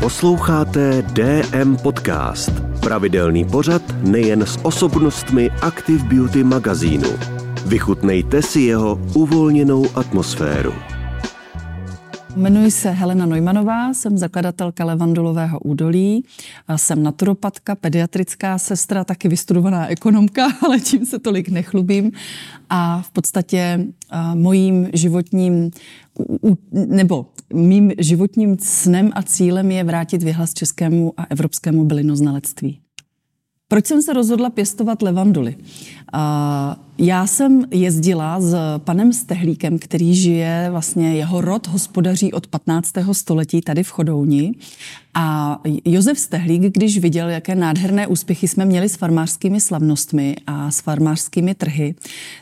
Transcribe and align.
Posloucháte 0.00 1.02
DM 1.02 1.76
Podcast. 1.76 2.50
Pravidelný 2.80 3.44
pořad 3.44 3.82
nejen 4.02 4.42
s 4.42 4.58
osobnostmi 4.62 5.50
Active 5.50 6.04
Beauty 6.04 6.44
magazínu. 6.44 7.08
Vychutnejte 7.66 8.42
si 8.42 8.60
jeho 8.60 9.00
uvolněnou 9.14 9.86
atmosféru. 9.94 10.74
Jmenuji 12.38 12.70
se 12.70 12.90
Helena 12.90 13.26
Neumannová, 13.26 13.94
jsem 13.94 14.18
zakladatelka 14.18 14.84
Levandulového 14.84 15.60
údolí, 15.60 16.24
jsem 16.76 17.02
naturopatka, 17.02 17.74
pediatrická 17.74 18.58
sestra, 18.58 19.04
taky 19.04 19.28
vystudovaná 19.28 19.86
ekonomka, 19.86 20.48
ale 20.62 20.80
tím 20.80 21.06
se 21.06 21.18
tolik 21.18 21.48
nechlubím. 21.48 22.12
A 22.70 23.02
v 23.02 23.10
podstatě 23.10 23.86
mojím 24.34 24.88
životním, 24.92 25.70
nebo 26.72 27.26
mým 27.52 27.92
životním 27.98 28.56
snem 28.58 29.10
a 29.14 29.22
cílem 29.22 29.70
je 29.70 29.84
vrátit 29.84 30.22
vyhlas 30.22 30.54
českému 30.54 31.12
a 31.16 31.26
evropskému 31.30 31.84
bylinoznalectví. 31.84 32.80
Proč 33.68 33.86
jsem 33.86 34.02
se 34.02 34.12
rozhodla 34.12 34.50
pěstovat 34.50 35.02
levanduly? 35.02 35.56
Já 36.98 37.26
jsem 37.26 37.64
jezdila 37.70 38.40
s 38.40 38.56
panem 38.78 39.12
Stehlíkem, 39.12 39.78
který 39.78 40.14
žije, 40.14 40.68
vlastně 40.70 41.14
jeho 41.14 41.40
rod 41.40 41.66
hospodaří 41.66 42.32
od 42.32 42.46
15. 42.46 42.92
století 43.12 43.60
tady 43.60 43.82
v 43.82 43.90
Chodouni. 43.90 44.54
A 45.14 45.60
Josef 45.84 46.18
Stehlík, 46.18 46.62
když 46.62 46.98
viděl, 46.98 47.28
jaké 47.28 47.54
nádherné 47.54 48.06
úspěchy 48.06 48.48
jsme 48.48 48.64
měli 48.64 48.88
s 48.88 48.96
farmářskými 48.96 49.60
slavnostmi 49.60 50.36
a 50.46 50.70
s 50.70 50.80
farmářskými 50.80 51.54
trhy, 51.54 51.94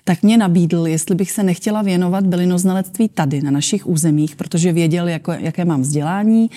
tak 0.04 0.22
mě 0.22 0.36
nabídl, 0.36 0.86
jestli 0.86 1.14
bych 1.14 1.30
se 1.30 1.42
nechtěla 1.42 1.82
věnovat 1.82 2.26
bylinoznalectví 2.26 3.08
tady, 3.08 3.42
na 3.42 3.50
našich 3.50 3.86
územích, 3.86 4.36
protože 4.36 4.72
věděl, 4.72 5.08
jako, 5.08 5.32
jaké 5.32 5.64
mám 5.64 5.80
vzdělání, 5.80 6.50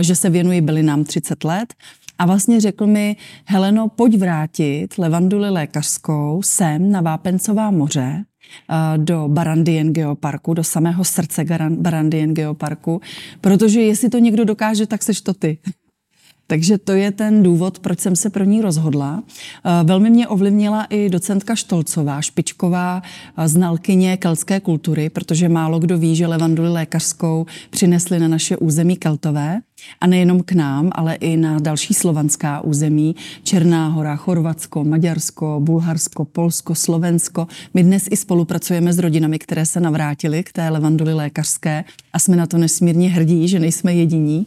že 0.00 0.14
se 0.14 0.30
věnuji 0.30 0.60
bylinám 0.60 1.04
30 1.04 1.44
let 1.44 1.74
a 2.20 2.26
vlastně 2.26 2.60
řekl 2.60 2.86
mi, 2.86 3.16
Heleno, 3.44 3.88
pojď 3.88 4.18
vrátit 4.18 4.98
levanduli 4.98 5.50
lékařskou 5.50 6.40
sem 6.44 6.90
na 6.90 7.00
Vápencová 7.00 7.70
moře, 7.70 8.24
eh, 8.70 8.98
do 8.98 9.28
Barandien 9.28 9.92
Geoparku, 9.92 10.54
do 10.54 10.64
samého 10.64 11.04
srdce 11.04 11.44
Barandien 11.70 12.34
Geoparku, 12.34 13.00
protože 13.40 13.80
jestli 13.80 14.10
to 14.10 14.18
někdo 14.18 14.44
dokáže, 14.44 14.86
tak 14.86 15.02
seš 15.02 15.20
to 15.20 15.34
ty. 15.34 15.58
Takže 16.46 16.78
to 16.78 16.92
je 16.92 17.10
ten 17.10 17.42
důvod, 17.42 17.78
proč 17.78 18.00
jsem 18.00 18.16
se 18.16 18.30
pro 18.30 18.44
ní 18.44 18.60
rozhodla. 18.60 19.22
Eh, 19.64 19.84
velmi 19.84 20.10
mě 20.10 20.28
ovlivnila 20.28 20.84
i 20.84 21.08
docentka 21.08 21.54
Štolcová, 21.54 22.20
špičková 22.20 23.02
eh, 23.36 23.48
znalkyně 23.48 24.16
keltské 24.16 24.60
kultury, 24.60 25.10
protože 25.10 25.48
málo 25.48 25.78
kdo 25.78 25.98
ví, 25.98 26.16
že 26.16 26.26
levanduli 26.26 26.68
lékařskou 26.68 27.46
přinesli 27.70 28.18
na 28.18 28.28
naše 28.28 28.56
území 28.56 28.96
keltové. 28.96 29.60
A 30.00 30.06
nejenom 30.06 30.42
k 30.42 30.52
nám, 30.52 30.90
ale 30.92 31.14
i 31.14 31.36
na 31.36 31.58
další 31.58 31.94
slovanská 31.94 32.60
území. 32.60 33.16
Černá 33.42 33.88
hora, 33.88 34.16
Chorvatsko, 34.16 34.84
Maďarsko, 34.84 35.60
Bulharsko, 35.60 36.24
Polsko, 36.24 36.74
Slovensko. 36.74 37.46
My 37.74 37.82
dnes 37.82 38.08
i 38.10 38.16
spolupracujeme 38.16 38.92
s 38.92 38.98
rodinami, 38.98 39.38
které 39.38 39.66
se 39.66 39.80
navrátily 39.80 40.42
k 40.42 40.52
té 40.52 40.68
levanduli 40.68 41.14
lékařské 41.14 41.84
a 42.12 42.18
jsme 42.18 42.36
na 42.36 42.46
to 42.46 42.58
nesmírně 42.58 43.10
hrdí, 43.10 43.48
že 43.48 43.60
nejsme 43.60 43.94
jediní. 43.94 44.46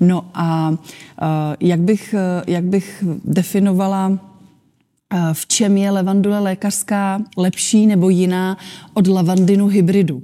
No 0.00 0.24
a 0.34 0.70
uh, 0.70 0.76
jak 1.60 1.80
bych, 1.80 2.14
jak 2.46 2.64
bych 2.64 3.04
definovala 3.24 4.18
v 5.32 5.46
čem 5.46 5.76
je 5.76 5.90
levandule 5.90 6.38
lékařská 6.38 7.22
lepší 7.36 7.86
nebo 7.86 8.08
jiná 8.08 8.56
od 8.94 9.06
lavandinu 9.06 9.66
hybridu. 9.66 10.22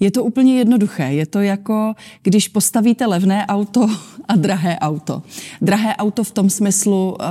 Je 0.00 0.10
to 0.10 0.24
úplně 0.24 0.58
jednoduché. 0.58 1.02
Je 1.02 1.26
to 1.26 1.40
jako, 1.40 1.94
když 2.22 2.48
postavíte 2.48 3.06
levné 3.06 3.46
auto 3.46 3.86
a 4.28 4.36
drahé 4.36 4.78
auto. 4.78 5.22
Drahé 5.62 5.96
auto 5.96 6.24
v 6.24 6.30
tom 6.30 6.50
smyslu, 6.50 7.16
eh, 7.20 7.26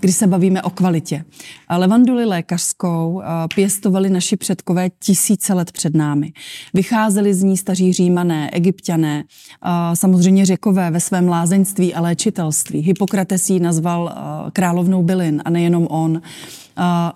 kdy 0.00 0.12
se 0.12 0.26
bavíme 0.26 0.62
o 0.62 0.70
kvalitě. 0.70 1.24
Levanduli 1.70 2.24
lékařskou 2.24 3.22
eh, 3.22 3.26
pěstovali 3.54 4.10
naši 4.10 4.36
předkové 4.36 4.90
tisíce 4.98 5.54
let 5.54 5.72
před 5.72 5.94
námi. 5.94 6.32
Vycházeli 6.74 7.34
z 7.34 7.42
ní 7.42 7.56
staří 7.56 7.92
římané, 7.92 8.50
egyptiané, 8.50 9.24
eh, 9.24 9.96
samozřejmě 9.96 10.46
řekové 10.46 10.90
ve 10.90 11.00
svém 11.00 11.28
lázeňství 11.28 11.94
a 11.94 12.00
léčitelství. 12.00 12.80
Hippokrates 12.80 13.50
ji 13.50 13.60
nazval 13.60 14.14
královnou 14.52 15.02
bylin 15.02 15.42
a 15.44 15.50
nejenom 15.50 15.86
on. 15.90 16.22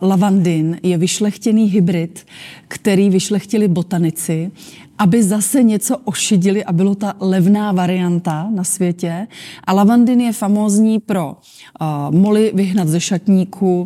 Lavandin 0.01 0.79
je 0.83 0.99
vyšlechtěný 0.99 1.65
hybrid, 1.65 2.27
který 2.69 3.11
vyšlechtili 3.11 3.69
botanici 3.69 4.51
aby 4.99 5.23
zase 5.23 5.63
něco 5.63 5.97
ošidili 6.05 6.65
a 6.65 6.73
bylo 6.73 6.95
ta 6.95 7.15
levná 7.21 7.73
varianta 7.73 8.49
na 8.51 8.65
světě. 8.65 9.27
A 9.65 9.73
lavandin 9.73 10.21
je 10.21 10.33
famózní 10.33 10.99
pro 10.99 11.37
uh, 11.81 12.15
moly 12.15 12.53
vyhnat 12.55 12.89
ze 12.89 13.01
šatníku, 13.01 13.83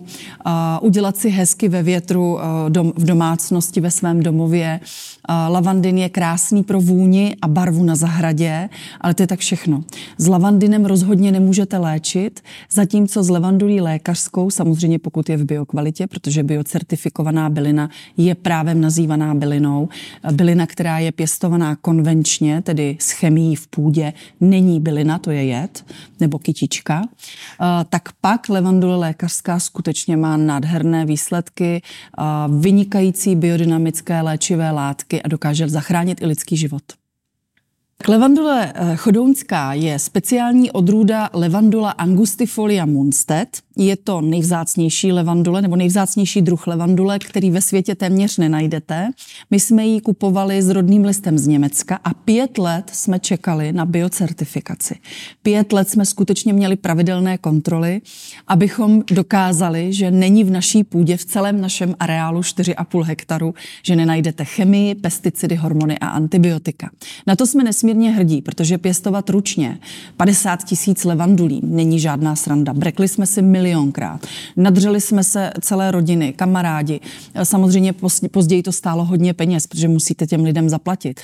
uh, 0.46 0.52
udělat 0.80 1.16
si 1.16 1.30
hezky 1.30 1.68
ve 1.68 1.82
větru 1.82 2.34
uh, 2.34 2.40
dom, 2.68 2.92
v 2.96 3.04
domácnosti, 3.04 3.80
ve 3.80 3.90
svém 3.90 4.22
domově. 4.22 4.80
Uh, 4.82 5.52
lavandin 5.52 5.98
je 5.98 6.08
krásný 6.08 6.62
pro 6.62 6.80
vůni 6.80 7.36
a 7.42 7.48
barvu 7.48 7.84
na 7.84 7.96
zahradě, 7.96 8.68
ale 9.00 9.14
to 9.14 9.22
je 9.22 9.26
tak 9.26 9.38
všechno. 9.38 9.84
S 10.18 10.26
lavandinem 10.26 10.84
rozhodně 10.84 11.32
nemůžete 11.32 11.78
léčit, 11.78 12.40
zatímco 12.72 13.22
s 13.22 13.30
levandulí 13.30 13.80
lékařskou, 13.80 14.50
samozřejmě 14.50 14.98
pokud 14.98 15.28
je 15.28 15.36
v 15.36 15.44
biokvalitě, 15.44 16.06
protože 16.06 16.42
biocertifikovaná 16.42 17.50
bylina 17.50 17.90
je 18.16 18.34
právem 18.34 18.80
nazývaná 18.80 19.34
bylinou, 19.34 19.88
bylina, 20.32 20.66
která 20.66 20.97
je 20.98 21.12
pěstovaná 21.12 21.76
konvenčně, 21.76 22.62
tedy 22.62 22.96
s 23.00 23.10
chemií 23.10 23.56
v 23.56 23.66
půdě, 23.66 24.12
není 24.40 24.80
bylina, 24.80 25.18
to 25.18 25.30
je 25.30 25.44
jed, 25.44 25.84
nebo 26.20 26.38
kytička, 26.38 27.02
eh, 27.04 27.64
tak 27.88 28.08
pak 28.20 28.48
levandule 28.48 28.96
lékařská 28.96 29.60
skutečně 29.60 30.16
má 30.16 30.36
nádherné 30.36 31.06
výsledky, 31.06 31.82
eh, 31.82 32.22
vynikající 32.60 33.36
biodynamické 33.36 34.22
léčivé 34.22 34.70
látky 34.70 35.22
a 35.22 35.28
dokáže 35.28 35.68
zachránit 35.68 36.22
i 36.22 36.26
lidský 36.26 36.56
život. 36.56 36.97
Levandule 38.06 38.72
eh, 38.74 38.96
chodounská 38.96 39.72
je 39.72 39.98
speciální 39.98 40.70
odrůda 40.70 41.30
levandula 41.32 41.90
angustifolia 41.90 42.86
munstet. 42.86 43.48
Je 43.76 43.96
to 43.96 44.20
nejvzácnější 44.20 45.12
levandule 45.12 45.62
nebo 45.62 45.76
nejvzácnější 45.76 46.42
druh 46.42 46.66
levandule, 46.66 47.18
který 47.18 47.50
ve 47.50 47.60
světě 47.60 47.94
téměř 47.94 48.38
nenajdete. 48.38 49.10
My 49.50 49.60
jsme 49.60 49.86
ji 49.86 50.00
kupovali 50.00 50.62
s 50.62 50.68
rodným 50.68 51.04
listem 51.04 51.38
z 51.38 51.46
Německa 51.46 51.98
a 52.04 52.14
pět 52.14 52.58
let 52.58 52.90
jsme 52.92 53.18
čekali 53.18 53.72
na 53.72 53.84
biocertifikaci. 53.84 54.94
Pět 55.42 55.72
let 55.72 55.90
jsme 55.90 56.04
skutečně 56.04 56.52
měli 56.52 56.76
pravidelné 56.76 57.38
kontroly, 57.38 58.00
abychom 58.46 59.02
dokázali, 59.10 59.92
že 59.92 60.10
není 60.10 60.44
v 60.44 60.50
naší 60.50 60.84
půdě, 60.84 61.16
v 61.16 61.24
celém 61.24 61.60
našem 61.60 61.94
areálu 62.00 62.40
4,5 62.40 63.02
hektaru, 63.02 63.54
že 63.82 63.96
nenajdete 63.96 64.44
chemii, 64.44 64.94
pesticidy, 64.94 65.54
hormony 65.54 65.98
a 65.98 66.08
antibiotika. 66.08 66.90
Na 67.26 67.36
to 67.36 67.46
jsme 67.46 67.64
nesmírně 67.64 67.87
nesmírně 67.88 68.10
hrdí, 68.10 68.42
protože 68.42 68.78
pěstovat 68.78 69.30
ručně 69.30 69.78
50 70.16 70.64
tisíc 70.64 71.04
levandulí 71.04 71.60
není 71.64 72.00
žádná 72.00 72.36
sranda. 72.36 72.74
Brekli 72.74 73.08
jsme 73.08 73.26
si 73.26 73.42
milionkrát. 73.42 74.26
Nadřeli 74.56 75.00
jsme 75.00 75.24
se 75.24 75.52
celé 75.60 75.90
rodiny, 75.90 76.32
kamarádi. 76.32 77.00
Samozřejmě 77.42 77.94
později 78.30 78.62
to 78.62 78.72
stálo 78.72 79.04
hodně 79.04 79.34
peněz, 79.34 79.66
protože 79.66 79.88
musíte 79.88 80.26
těm 80.26 80.44
lidem 80.44 80.68
zaplatit. 80.68 81.20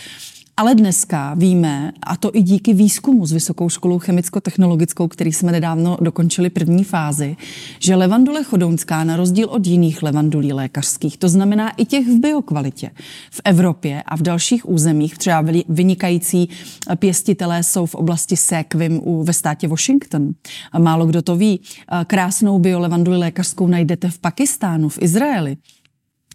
Ale 0.56 0.74
dneska 0.74 1.34
víme, 1.34 1.92
a 2.02 2.16
to 2.16 2.30
i 2.36 2.42
díky 2.42 2.74
výzkumu 2.74 3.26
s 3.26 3.32
Vysokou 3.32 3.68
školou 3.68 3.98
chemicko-technologickou, 3.98 5.08
který 5.08 5.32
jsme 5.32 5.52
nedávno 5.52 5.98
dokončili 6.00 6.50
první 6.50 6.84
fázi, 6.84 7.36
že 7.78 7.96
levandule 7.96 8.44
chodounská 8.44 9.04
na 9.04 9.16
rozdíl 9.16 9.48
od 9.48 9.66
jiných 9.66 10.02
levandulí 10.02 10.52
lékařských, 10.52 11.16
to 11.16 11.28
znamená 11.28 11.70
i 11.70 11.84
těch 11.84 12.06
v 12.06 12.20
biokvalitě, 12.20 12.90
v 13.30 13.40
Evropě 13.44 14.02
a 14.06 14.16
v 14.16 14.22
dalších 14.22 14.68
územích, 14.68 15.18
třeba 15.18 15.44
vynikající 15.68 16.48
pěstitelé 16.96 17.62
jsou 17.62 17.86
v 17.86 17.94
oblasti 17.94 18.36
Sequim 18.36 19.00
ve 19.22 19.32
státě 19.32 19.68
Washington. 19.68 20.30
Málo 20.78 21.06
kdo 21.06 21.22
to 21.22 21.36
ví. 21.36 21.60
Krásnou 22.06 22.58
biolevanduli 22.58 23.16
lékařskou 23.16 23.66
najdete 23.66 24.10
v 24.10 24.18
Pakistánu, 24.18 24.88
v 24.88 24.98
Izraeli 25.02 25.56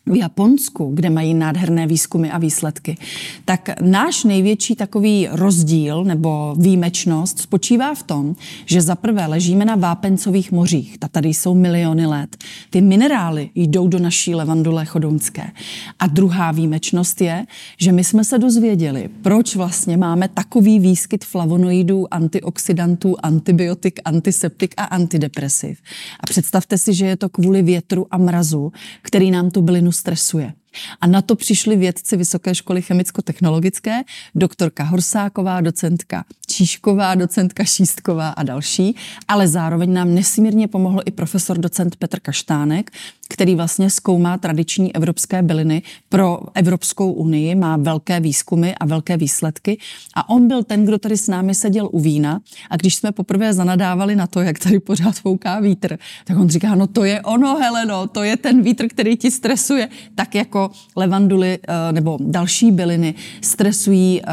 v 0.09 0.15
Japonsku, 0.15 0.91
kde 0.93 1.09
mají 1.09 1.33
nádherné 1.33 1.87
výzkumy 1.87 2.29
a 2.31 2.37
výsledky, 2.37 2.97
tak 3.45 3.81
náš 3.81 4.23
největší 4.23 4.75
takový 4.75 5.27
rozdíl 5.31 6.03
nebo 6.03 6.55
výjimečnost 6.59 7.39
spočívá 7.39 7.95
v 7.95 8.03
tom, 8.03 8.35
že 8.65 8.81
za 8.81 8.95
prvé 8.95 9.25
ležíme 9.25 9.65
na 9.65 9.75
vápencových 9.75 10.51
mořích, 10.51 10.97
ta 10.97 11.07
tady 11.07 11.29
jsou 11.29 11.55
miliony 11.55 12.05
let. 12.05 12.37
Ty 12.69 12.81
minerály 12.81 13.49
jdou 13.55 13.87
do 13.87 13.99
naší 13.99 14.35
levandule 14.35 14.85
chodonské. 14.85 15.51
A 15.99 16.07
druhá 16.07 16.51
výjimečnost 16.51 17.21
je, 17.21 17.45
že 17.77 17.91
my 17.91 18.03
jsme 18.03 18.23
se 18.23 18.37
dozvěděli, 18.37 19.09
proč 19.21 19.55
vlastně 19.55 19.97
máme 19.97 20.27
takový 20.27 20.79
výskyt 20.79 21.25
flavonoidů, 21.25 22.13
antioxidantů, 22.13 23.15
antibiotik, 23.23 23.99
antiseptik 24.05 24.73
a 24.77 24.83
antidepresiv. 24.83 25.79
A 26.19 26.27
představte 26.27 26.77
si, 26.77 26.93
že 26.93 27.05
je 27.05 27.17
to 27.17 27.29
kvůli 27.29 27.61
větru 27.61 28.07
a 28.11 28.17
mrazu, 28.17 28.71
který 29.01 29.31
nám 29.31 29.51
tu 29.51 29.61
bylinu 29.61 29.91
stresuje. 29.99 30.53
A 31.01 31.07
na 31.07 31.21
to 31.21 31.35
přišli 31.35 31.75
vědci 31.75 32.17
Vysoké 32.17 32.55
školy 32.55 32.81
chemicko-technologické, 32.81 34.03
doktorka 34.35 34.83
Horsáková, 34.83 35.61
docentka 35.61 36.25
Číšková, 36.47 37.15
docentka 37.15 37.63
Šístková 37.63 38.29
a 38.29 38.43
další, 38.43 38.95
ale 39.27 39.47
zároveň 39.47 39.93
nám 39.93 40.13
nesmírně 40.13 40.67
pomohl 40.67 41.01
i 41.05 41.11
profesor 41.11 41.57
docent 41.57 41.95
Petr 41.95 42.19
Kaštánek, 42.19 42.91
který 43.29 43.55
vlastně 43.55 43.89
zkoumá 43.89 44.37
tradiční 44.37 44.95
evropské 44.95 45.41
byliny 45.41 45.81
pro 46.09 46.39
Evropskou 46.53 47.11
unii, 47.11 47.55
má 47.55 47.77
velké 47.77 48.19
výzkumy 48.19 48.73
a 48.79 48.85
velké 48.85 49.17
výsledky. 49.17 49.77
A 50.15 50.29
on 50.29 50.47
byl 50.47 50.63
ten, 50.63 50.85
kdo 50.85 50.97
tady 50.97 51.17
s 51.17 51.27
námi 51.27 51.55
seděl 51.55 51.89
u 51.91 51.99
vína 51.99 52.41
a 52.69 52.77
když 52.77 52.95
jsme 52.95 53.11
poprvé 53.11 53.53
zanadávali 53.53 54.15
na 54.15 54.27
to, 54.27 54.41
jak 54.41 54.59
tady 54.59 54.79
pořád 54.79 55.15
fouká 55.15 55.59
vítr, 55.59 55.97
tak 56.25 56.37
on 56.37 56.49
říká, 56.49 56.75
no 56.75 56.87
to 56.87 57.03
je 57.03 57.21
ono, 57.21 57.55
Heleno, 57.57 58.07
to 58.07 58.23
je 58.23 58.37
ten 58.37 58.61
vítr, 58.61 58.87
který 58.87 59.17
ti 59.17 59.31
stresuje. 59.31 59.89
Tak 60.15 60.35
jako 60.35 60.68
levanduly 60.95 61.59
eh, 61.67 61.91
nebo 61.91 62.17
další 62.21 62.71
byliny 62.71 63.13
stresují 63.41 64.21
eh, 64.21 64.25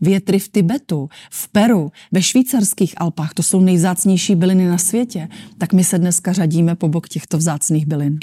větry 0.00 0.38
v 0.38 0.48
Tibetu, 0.48 1.08
v 1.30 1.48
Peru, 1.48 1.92
ve 2.12 2.22
švýcarských 2.22 2.94
Alpách, 2.96 3.34
to 3.34 3.42
jsou 3.42 3.60
nejzácnější 3.60 4.34
byliny 4.34 4.68
na 4.68 4.78
světě, 4.78 5.28
tak 5.58 5.72
my 5.72 5.84
se 5.84 5.98
dneska 5.98 6.32
řadíme 6.32 6.74
po 6.74 6.88
bok 6.88 7.08
těchto 7.08 7.38
vzácných 7.38 7.86
bylin. 7.86 8.18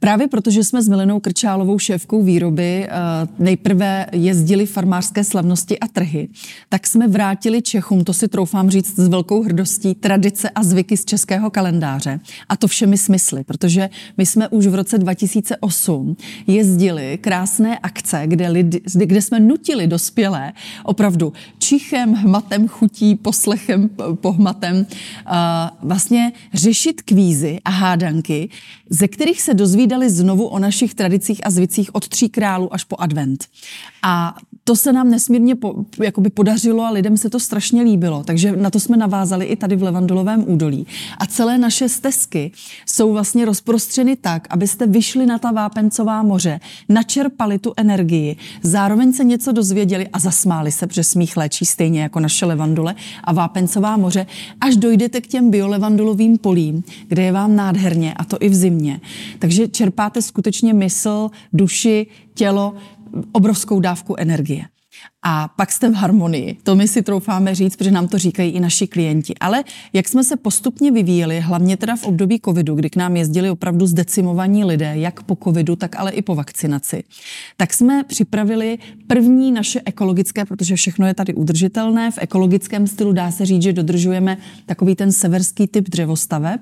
Právě 0.00 0.28
protože 0.28 0.64
jsme 0.64 0.82
s 0.82 0.88
Milenou 0.88 1.20
Krčálovou 1.20 1.78
šéfkou 1.78 2.22
výroby 2.22 2.86
eh, 2.86 2.90
nejprve 3.38 4.06
jezdili 4.12 4.66
farmářské 4.66 5.24
slavnosti 5.24 5.78
a 5.78 5.88
trhy, 5.88 6.28
tak 6.68 6.86
jsme 6.86 7.08
vrátili 7.08 7.62
Čechům, 7.62 8.04
to 8.04 8.12
si 8.12 8.28
troufám 8.28 8.70
říct 8.70 8.96
s 8.96 9.08
velkou 9.08 9.42
hrdostí, 9.42 9.94
tradice 9.94 10.50
a 10.50 10.62
zvyky 10.62 10.96
z 10.96 11.04
českého 11.04 11.50
kalendáře. 11.50 12.20
A 12.48 12.56
to 12.56 12.68
všemi 12.68 12.98
smysly, 12.98 13.44
protože 13.44 13.90
my 14.16 14.26
jsme 14.26 14.48
už 14.48 14.66
v 14.66 14.74
roce 14.74 14.98
2008 14.98 16.16
jezdili 16.46 17.18
krásné 17.20 17.78
akce, 17.78 18.22
kde, 18.26 18.48
lidi, 18.48 18.80
kde 18.94 19.22
jsme 19.22 19.40
nutili 19.40 19.86
dospělé 19.86 20.52
opravdu 20.84 21.32
čichem, 21.58 22.14
hmatem, 22.14 22.68
chutí, 22.68 23.14
poslechem, 23.14 23.90
pohmatem 24.14 24.86
eh, 24.86 25.32
vlastně 25.82 26.32
řešit 26.54 27.02
kvízy 27.02 27.58
a 27.64 27.70
hádanky, 27.70 28.48
ze 28.90 29.08
kterých 29.08 29.42
se 29.42 29.54
dozví 29.54 29.77
dozvídali 29.78 30.10
znovu 30.10 30.46
o 30.46 30.58
našich 30.58 30.94
tradicích 30.94 31.46
a 31.46 31.50
zvicích 31.50 31.94
od 31.94 32.08
tří 32.08 32.28
králů 32.28 32.74
až 32.74 32.84
po 32.84 32.96
advent. 32.98 33.46
A 34.02 34.34
to 34.64 34.76
se 34.76 34.92
nám 34.92 35.10
nesmírně 35.10 35.54
po, 35.54 35.74
jakoby 36.02 36.30
podařilo 36.30 36.84
a 36.84 36.90
lidem 36.90 37.16
se 37.16 37.30
to 37.30 37.40
strašně 37.40 37.82
líbilo, 37.82 38.24
takže 38.24 38.56
na 38.56 38.70
to 38.70 38.80
jsme 38.80 38.96
navázali 38.96 39.46
i 39.46 39.56
tady 39.56 39.76
v 39.76 39.82
Levandulovém 39.82 40.44
údolí. 40.46 40.86
A 41.18 41.26
celé 41.26 41.58
naše 41.58 41.88
stezky 41.88 42.52
jsou 42.86 43.12
vlastně 43.12 43.44
rozprostřeny 43.44 44.16
tak, 44.16 44.46
abyste 44.50 44.86
vyšli 44.86 45.26
na 45.26 45.38
ta 45.38 45.52
vápencová 45.52 46.22
moře, 46.22 46.60
načerpali 46.88 47.58
tu 47.58 47.72
energii, 47.76 48.36
zároveň 48.62 49.12
se 49.12 49.24
něco 49.24 49.52
dozvěděli 49.52 50.08
a 50.08 50.18
zasmáli 50.18 50.72
se, 50.72 50.86
protože 50.86 51.04
smích 51.04 51.36
léčí 51.36 51.64
stejně 51.64 52.02
jako 52.02 52.20
naše 52.20 52.46
levandule 52.46 52.94
a 53.24 53.32
vápencová 53.32 53.96
moře, 53.96 54.26
až 54.60 54.76
dojdete 54.76 55.20
k 55.20 55.26
těm 55.26 55.50
biolevandulovým 55.50 56.38
polím, 56.38 56.84
kde 57.08 57.22
je 57.22 57.32
vám 57.32 57.56
nádherně 57.56 58.14
a 58.14 58.24
to 58.24 58.36
i 58.40 58.48
v 58.48 58.54
zimě. 58.54 59.00
Takže 59.38 59.67
čerpáte 59.68 60.22
skutečně 60.22 60.74
mysl, 60.74 61.30
duši, 61.52 62.06
tělo, 62.34 62.74
obrovskou 63.32 63.80
dávku 63.80 64.14
energie 64.18 64.64
a 65.22 65.48
pak 65.48 65.72
jste 65.72 65.90
v 65.90 65.94
harmonii. 65.94 66.56
To 66.62 66.74
my 66.74 66.88
si 66.88 67.02
troufáme 67.02 67.54
říct, 67.54 67.76
protože 67.76 67.90
nám 67.90 68.08
to 68.08 68.18
říkají 68.18 68.50
i 68.50 68.60
naši 68.60 68.86
klienti. 68.86 69.34
Ale 69.40 69.64
jak 69.92 70.08
jsme 70.08 70.24
se 70.24 70.36
postupně 70.36 70.90
vyvíjeli, 70.90 71.40
hlavně 71.40 71.76
teda 71.76 71.96
v 71.96 72.04
období 72.04 72.40
covidu, 72.44 72.74
kdy 72.74 72.90
k 72.90 72.96
nám 72.96 73.16
jezdili 73.16 73.50
opravdu 73.50 73.86
zdecimovaní 73.86 74.64
lidé, 74.64 74.92
jak 74.96 75.22
po 75.22 75.36
covidu, 75.44 75.76
tak 75.76 75.96
ale 75.96 76.10
i 76.10 76.22
po 76.22 76.34
vakcinaci, 76.34 77.04
tak 77.56 77.74
jsme 77.74 78.04
připravili 78.04 78.78
první 79.06 79.52
naše 79.52 79.80
ekologické, 79.84 80.44
protože 80.44 80.76
všechno 80.76 81.06
je 81.06 81.14
tady 81.14 81.34
udržitelné, 81.34 82.10
v 82.10 82.18
ekologickém 82.20 82.86
stylu 82.86 83.12
dá 83.12 83.30
se 83.30 83.46
říct, 83.46 83.62
že 83.62 83.72
dodržujeme 83.72 84.38
takový 84.66 84.94
ten 84.94 85.12
severský 85.12 85.66
typ 85.66 85.88
dřevostaveb, 85.88 86.60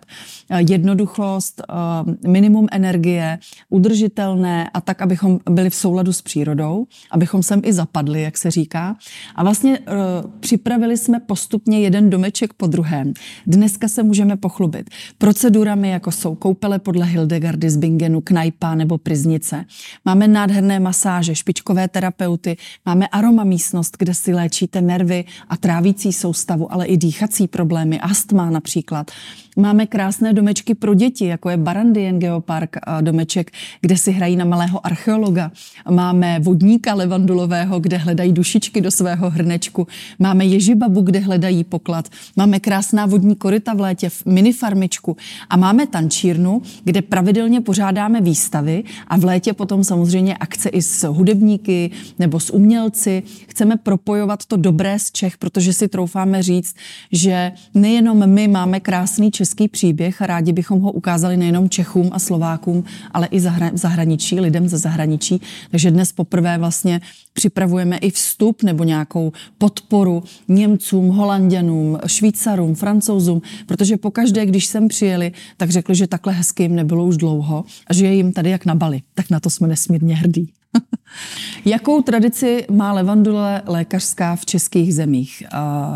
jednoduchost, 0.69 1.61
eh, 1.61 2.29
minimum 2.29 2.67
energie, 2.73 3.39
udržitelné 3.69 4.71
a 4.75 4.81
tak, 4.81 5.03
abychom 5.03 5.39
byli 5.51 5.71
v 5.71 5.75
souladu 5.75 6.13
s 6.13 6.23
přírodou, 6.23 6.87
abychom 7.11 7.43
sem 7.43 7.63
i 7.65 7.73
zapadli, 7.73 8.16
jak 8.21 8.39
se 8.39 8.51
říká. 8.51 8.97
A 9.35 9.43
vlastně 9.43 9.79
uh, 9.79 10.31
připravili 10.41 10.97
jsme 10.97 11.21
postupně 11.21 11.81
jeden 11.81 12.11
domeček 12.11 12.53
po 12.53 12.67
druhém. 12.67 13.13
Dneska 13.47 13.89
se 13.89 14.03
můžeme 14.03 14.37
pochlubit 14.37 14.91
procedurami, 15.19 15.91
jako 15.91 16.13
jsou 16.13 16.35
koupele 16.35 16.79
podle 16.79 17.07
Hildegardy 17.07 17.71
z 17.71 17.77
Bingenu, 17.77 18.21
Knajpa 18.21 18.75
nebo 18.75 18.99
Priznice. 18.99 19.65
Máme 20.05 20.29
nádherné 20.29 20.81
masáže, 20.81 21.35
špičkové 21.35 21.89
terapeuty, 21.89 22.57
máme 22.87 23.09
aroma 23.09 23.45
místnost, 23.45 23.97
kde 23.99 24.15
si 24.15 24.35
léčíte 24.35 24.81
nervy 24.81 25.25
a 25.49 25.57
trávící 25.57 26.13
soustavu, 26.13 26.73
ale 26.73 26.87
i 26.87 26.97
dýchací 26.97 27.49
problémy, 27.49 28.01
astma 28.01 28.51
například. 28.51 29.11
Máme 29.59 29.87
krásné 29.87 30.33
domečky 30.33 30.75
pro 30.75 30.95
děti, 30.95 31.27
jako 31.27 31.51
je 31.51 31.57
Barandien 31.57 32.19
Geopark 32.19 32.77
domeček, 33.01 33.51
kde 33.81 33.97
si 33.97 34.13
hrají 34.13 34.37
na 34.37 34.45
malého 34.45 34.87
archeologa. 34.87 35.53
Máme 35.91 36.41
vodníka 36.41 36.95
levandulového, 36.95 37.81
kde 37.81 37.97
hledají 38.07 38.33
dušičky 38.33 38.81
do 38.81 38.91
svého 38.91 39.31
hrnečku. 39.31 39.87
Máme 40.19 40.45
ježibabu, 40.45 41.03
kde 41.03 41.19
hledají 41.19 41.65
poklad. 41.65 42.09
Máme 42.37 42.61
krásná 42.61 43.07
vodní 43.07 43.35
koryta 43.35 43.75
v 43.75 43.81
létě, 43.81 44.09
v 44.09 44.27
minifarmičku. 44.27 45.17
A 45.51 45.57
máme 45.57 45.87
tančírnu, 45.87 46.63
kde 46.85 47.03
pravidelně 47.03 47.61
pořádáme 47.61 48.21
výstavy 48.21 48.85
a 49.09 49.17
v 49.17 49.25
létě 49.25 49.53
potom 49.53 49.85
samozřejmě 49.85 50.37
akce 50.37 50.69
i 50.69 50.83
s 50.83 51.09
hudebníky 51.09 51.91
nebo 52.19 52.41
s 52.41 52.51
umělci. 52.55 53.23
Chceme 53.49 53.77
propojovat 53.77 54.47
to 54.47 54.57
dobré 54.57 54.99
z 54.99 55.11
Čech, 55.11 55.39
protože 55.39 55.73
si 55.73 55.89
troufáme 55.89 56.43
říct, 56.43 56.75
že 57.13 57.53
nejenom 57.75 58.27
my 58.27 58.49
máme 58.49 58.81
krásný 58.81 59.31
český 59.31 59.69
příběh 59.69 60.23
a 60.23 60.27
rádi 60.27 60.53
bychom 60.53 60.81
ho 60.81 60.93
ukázali 60.93 61.37
nejenom 61.37 61.69
Čechům 61.69 62.11
a 62.13 62.19
Slovákům, 62.19 62.85
ale 63.11 63.27
i 63.27 63.41
zahra- 63.41 63.75
zahraničí, 63.75 64.41
lidem 64.41 64.69
ze 64.69 64.79
zahraničí. 64.79 65.41
Takže 65.71 65.91
dnes 65.91 66.13
poprvé 66.13 66.59
vlastně 66.59 67.01
připravujeme 67.37 67.99
i 67.99 68.11
vstup 68.11 68.63
nebo 68.63 68.85
nějakou 68.85 69.33
podporu 69.59 70.23
Němcům, 70.49 71.09
Holanděnům, 71.09 71.99
Švýcarům, 72.07 72.75
Francouzům, 72.75 73.43
protože 73.67 73.97
pokaždé, 73.97 74.47
když 74.47 74.67
sem 74.67 74.89
přijeli, 74.89 75.33
tak 75.57 75.71
řekli, 75.71 75.95
že 75.95 76.07
takhle 76.07 76.33
hezky 76.33 76.63
jim 76.63 76.75
nebylo 76.75 77.05
už 77.05 77.17
dlouho 77.17 77.65
a 77.87 77.95
že 77.95 78.07
je 78.07 78.15
jim 78.15 78.33
tady 78.33 78.51
jak 78.51 78.67
na 78.67 78.75
Bali. 78.75 79.03
Tak 79.15 79.31
na 79.31 79.41
to 79.41 79.51
jsme 79.51 79.69
nesmírně 79.69 80.17
hrdí. 80.17 80.53
Jakou 81.65 82.03
tradici 82.03 82.67
má 82.71 82.93
levandule 82.93 83.63
lékařská 83.67 84.37
v 84.37 84.47
českých 84.47 84.95
zemích? 84.95 85.43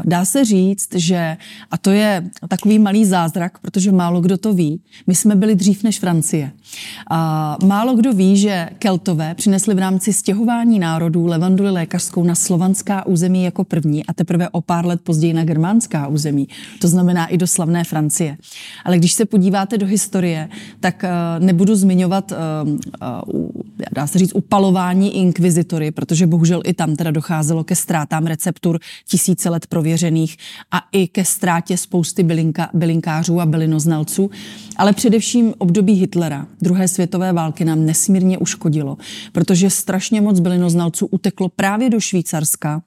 Dá 0.04 0.24
se 0.24 0.44
říct, 0.44 0.94
že, 0.94 1.36
a 1.70 1.78
to 1.78 1.90
je 1.90 2.30
takový 2.48 2.78
malý 2.78 3.04
zázrak, 3.04 3.58
protože 3.58 3.92
málo 3.92 4.20
kdo 4.20 4.38
to 4.38 4.54
ví, 4.54 4.80
my 5.06 5.14
jsme 5.14 5.34
byli 5.36 5.54
dřív 5.54 5.82
než 5.82 5.98
Francie. 5.98 6.52
Málo 7.64 7.94
kdo 7.94 8.12
ví, 8.12 8.36
že 8.36 8.68
Keltové 8.78 9.34
přinesli 9.34 9.74
v 9.74 9.78
rámci 9.78 10.12
stěhování 10.12 10.78
národů 10.78 11.26
levanduli 11.26 11.70
lékařskou 11.70 12.24
na 12.24 12.34
slovanská 12.34 13.06
území 13.06 13.44
jako 13.44 13.64
první 13.64 14.06
a 14.06 14.12
teprve 14.12 14.48
o 14.48 14.60
pár 14.60 14.86
let 14.86 15.00
později 15.00 15.32
na 15.32 15.44
germánská 15.44 16.06
území. 16.08 16.48
To 16.78 16.88
znamená 16.88 17.26
i 17.26 17.38
do 17.38 17.46
slavné 17.46 17.84
Francie. 17.84 18.36
Ale 18.84 18.98
když 18.98 19.12
se 19.12 19.24
podíváte 19.24 19.78
do 19.78 19.86
historie, 19.86 20.48
tak 20.80 21.04
eh, 21.04 21.10
nebudu 21.38 21.74
zmiňovat, 21.74 22.32
eh, 22.32 22.36
eh, 23.02 23.86
dá 23.92 24.06
se 24.06 24.18
říct, 24.18 24.34
upalování 24.34 24.99
inkvizitory, 25.08 25.90
protože 25.90 26.26
bohužel 26.26 26.62
i 26.64 26.74
tam 26.74 26.96
teda 26.96 27.10
docházelo 27.10 27.64
ke 27.64 27.76
ztrátám 27.76 28.26
receptur 28.26 28.78
tisíce 29.08 29.50
let 29.50 29.66
prověřených 29.66 30.36
a 30.70 30.82
i 30.92 31.08
ke 31.08 31.24
ztrátě 31.24 31.76
spousty 31.76 32.22
bylinka, 32.22 32.70
bylinkářů 32.74 33.40
a 33.40 33.46
bylinoznalců. 33.46 34.30
Ale 34.76 34.92
především 34.92 35.54
období 35.58 35.92
Hitlera, 35.92 36.46
druhé 36.62 36.88
světové 36.88 37.32
války 37.32 37.64
nám 37.64 37.86
nesmírně 37.86 38.38
uškodilo, 38.38 38.98
protože 39.32 39.70
strašně 39.70 40.20
moc 40.20 40.40
bylinoznalců 40.40 41.06
uteklo 41.06 41.48
právě 41.48 41.90
do 41.90 42.00
Švýcarska, 42.00 42.82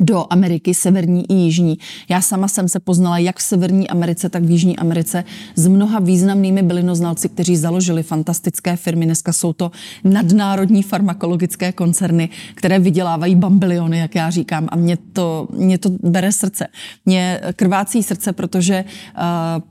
do 0.00 0.26
Ameriky, 0.30 0.74
severní 0.74 1.30
i 1.30 1.34
jižní. 1.34 1.78
Já 2.08 2.20
sama 2.20 2.48
jsem 2.48 2.68
se 2.68 2.80
poznala 2.80 3.18
jak 3.18 3.38
v 3.38 3.42
severní 3.42 3.88
Americe, 3.88 4.28
tak 4.28 4.44
v 4.44 4.50
jižní 4.50 4.76
Americe 4.76 5.24
s 5.54 5.66
mnoha 5.66 6.00
významnými 6.00 6.62
bylinoznalci, 6.62 7.28
kteří 7.28 7.56
založili 7.56 8.02
fantastické 8.02 8.76
firmy. 8.76 9.04
Dneska 9.04 9.32
jsou 9.32 9.52
to 9.52 9.70
nadnárodní 10.04 10.82
farmakologické 10.82 11.72
koncerny, 11.72 12.28
které 12.54 12.78
vydělávají 12.78 13.34
bambiliony, 13.34 13.98
jak 13.98 14.14
já 14.14 14.30
říkám. 14.30 14.68
A 14.70 14.76
mě 14.76 14.96
to, 15.12 15.48
mě 15.52 15.78
to 15.78 15.90
bere 16.02 16.32
srdce. 16.32 16.66
Mě 17.06 17.40
krvácí 17.56 18.02
srdce, 18.02 18.32
protože 18.32 18.84
uh, 18.84 19.22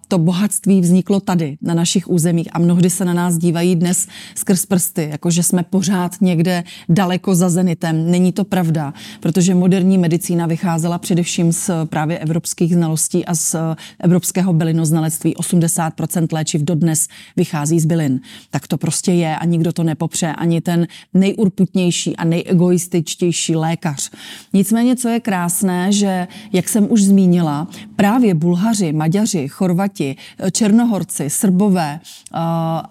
to 0.08 0.18
bohatství 0.18 0.82
vzniklo 0.82 1.20
tady, 1.20 1.58
na 1.62 1.74
našich 1.74 2.10
územích 2.10 2.48
a 2.52 2.60
mnohdy 2.60 2.90
se 2.90 3.06
na 3.06 3.14
nás 3.14 3.38
dívají 3.38 3.76
dnes 3.76 4.08
skrz 4.36 4.66
prsty, 4.66 5.08
jakože 5.12 5.44
jsme 5.44 5.64
pořád 5.64 6.12
někde 6.22 6.64
daleko 6.90 7.36
za 7.36 7.50
zenitem. 7.50 8.12
Není 8.12 8.32
to 8.32 8.44
pravda, 8.44 8.94
protože 9.20 9.56
moderní 9.56 9.98
medicína 9.98 10.15
medicína 10.16 10.46
vycházela 10.46 10.98
především 10.98 11.52
z 11.52 11.70
právě 11.86 12.20
evropských 12.20 12.74
znalostí 12.74 13.26
a 13.26 13.36
z 13.36 13.56
evropského 14.00 14.54
bylinoznalectví. 14.54 15.36
80% 15.36 16.28
léčiv 16.32 16.62
dodnes 16.62 17.08
vychází 17.36 17.80
z 17.80 17.86
bylin. 17.86 18.20
Tak 18.50 18.68
to 18.68 18.78
prostě 18.78 19.12
je 19.12 19.36
a 19.36 19.46
nikdo 19.46 19.74
to 19.74 19.84
nepopře, 19.84 20.28
ani 20.28 20.62
ten 20.62 20.88
nejurputnější 21.14 22.16
a 22.18 22.24
nejegoističtější 22.24 23.56
lékař. 23.56 24.12
Nicméně, 24.54 24.96
co 24.96 25.10
je 25.10 25.20
krásné, 25.20 25.92
že, 25.92 26.28
jak 26.54 26.70
jsem 26.70 26.92
už 26.92 27.04
zmínila, 27.04 27.68
právě 27.96 28.34
Bulhaři, 28.34 28.94
Maďaři, 28.94 29.48
Chorvati, 29.48 30.16
Černohorci, 30.52 31.30
Srbové 31.30 32.00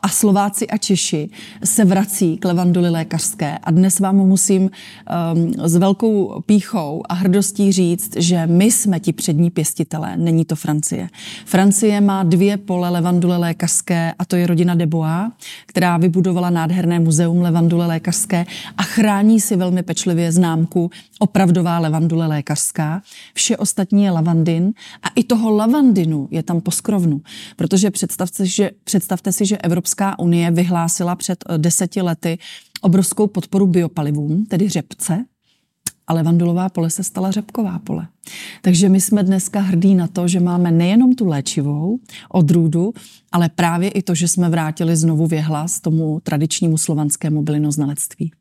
a 0.02 0.08
Slováci 0.08 0.66
a 0.66 0.76
Češi 0.76 1.30
se 1.64 1.84
vrací 1.84 2.36
k 2.36 2.44
levanduli 2.44 2.90
lékařské. 2.90 3.58
A 3.58 3.70
dnes 3.70 4.00
vám 4.00 4.16
musím 4.16 4.62
um, 4.62 5.52
s 5.64 5.76
velkou 5.76 6.42
píchou 6.46 7.02
a 7.08 7.13
hrdostí 7.14 7.72
říct, 7.72 8.16
že 8.16 8.46
my 8.46 8.70
jsme 8.70 9.00
ti 9.00 9.12
přední 9.12 9.50
pěstitelé, 9.50 10.16
není 10.16 10.44
to 10.44 10.56
Francie. 10.56 11.08
Francie 11.44 12.00
má 12.00 12.22
dvě 12.22 12.56
pole 12.56 12.88
levandule 12.88 13.36
lékařské 13.36 14.12
a 14.18 14.24
to 14.24 14.36
je 14.36 14.46
rodina 14.46 14.74
Debois, 14.74 15.30
která 15.66 15.96
vybudovala 15.96 16.50
nádherné 16.50 17.00
muzeum 17.00 17.42
levandule 17.42 17.86
lékařské 17.86 18.46
a 18.76 18.82
chrání 18.82 19.40
si 19.40 19.56
velmi 19.56 19.82
pečlivě 19.82 20.32
známku 20.32 20.90
opravdová 21.18 21.78
levandule 21.78 22.26
lékařská. 22.26 23.02
Vše 23.34 23.56
ostatní 23.56 24.04
je 24.04 24.10
lavandin 24.10 24.72
a 25.02 25.08
i 25.14 25.24
toho 25.24 25.50
lavandinu 25.50 26.28
je 26.30 26.42
tam 26.42 26.60
poskrovnu, 26.60 27.20
protože 27.56 27.90
představte, 27.90 28.46
že, 28.46 28.70
představte 28.84 29.32
si, 29.32 29.46
že 29.46 29.58
Evropská 29.58 30.18
unie 30.18 30.50
vyhlásila 30.50 31.16
před 31.16 31.44
eh, 31.48 31.58
deseti 31.58 32.02
lety 32.02 32.38
obrovskou 32.80 33.26
podporu 33.26 33.66
biopalivům, 33.66 34.46
tedy 34.46 34.68
řepce, 34.68 35.24
a 36.06 36.14
levandulová 36.14 36.68
pole 36.68 36.90
se 36.90 37.04
stala 37.04 37.30
řepková 37.30 37.78
pole. 37.78 38.06
Takže 38.62 38.88
my 38.88 39.00
jsme 39.00 39.22
dneska 39.22 39.60
hrdí 39.60 39.94
na 39.94 40.06
to, 40.06 40.28
že 40.28 40.40
máme 40.40 40.70
nejenom 40.70 41.14
tu 41.14 41.26
léčivou 41.26 41.98
odrůdu, 42.28 42.92
ale 43.32 43.48
právě 43.48 43.90
i 43.90 44.02
to, 44.02 44.14
že 44.14 44.28
jsme 44.28 44.48
vrátili 44.48 44.96
znovu 44.96 45.26
věhlas 45.26 45.80
tomu 45.80 46.20
tradičnímu 46.22 46.78
slovanskému 46.78 47.42
bylinoznalectví. 47.42 48.32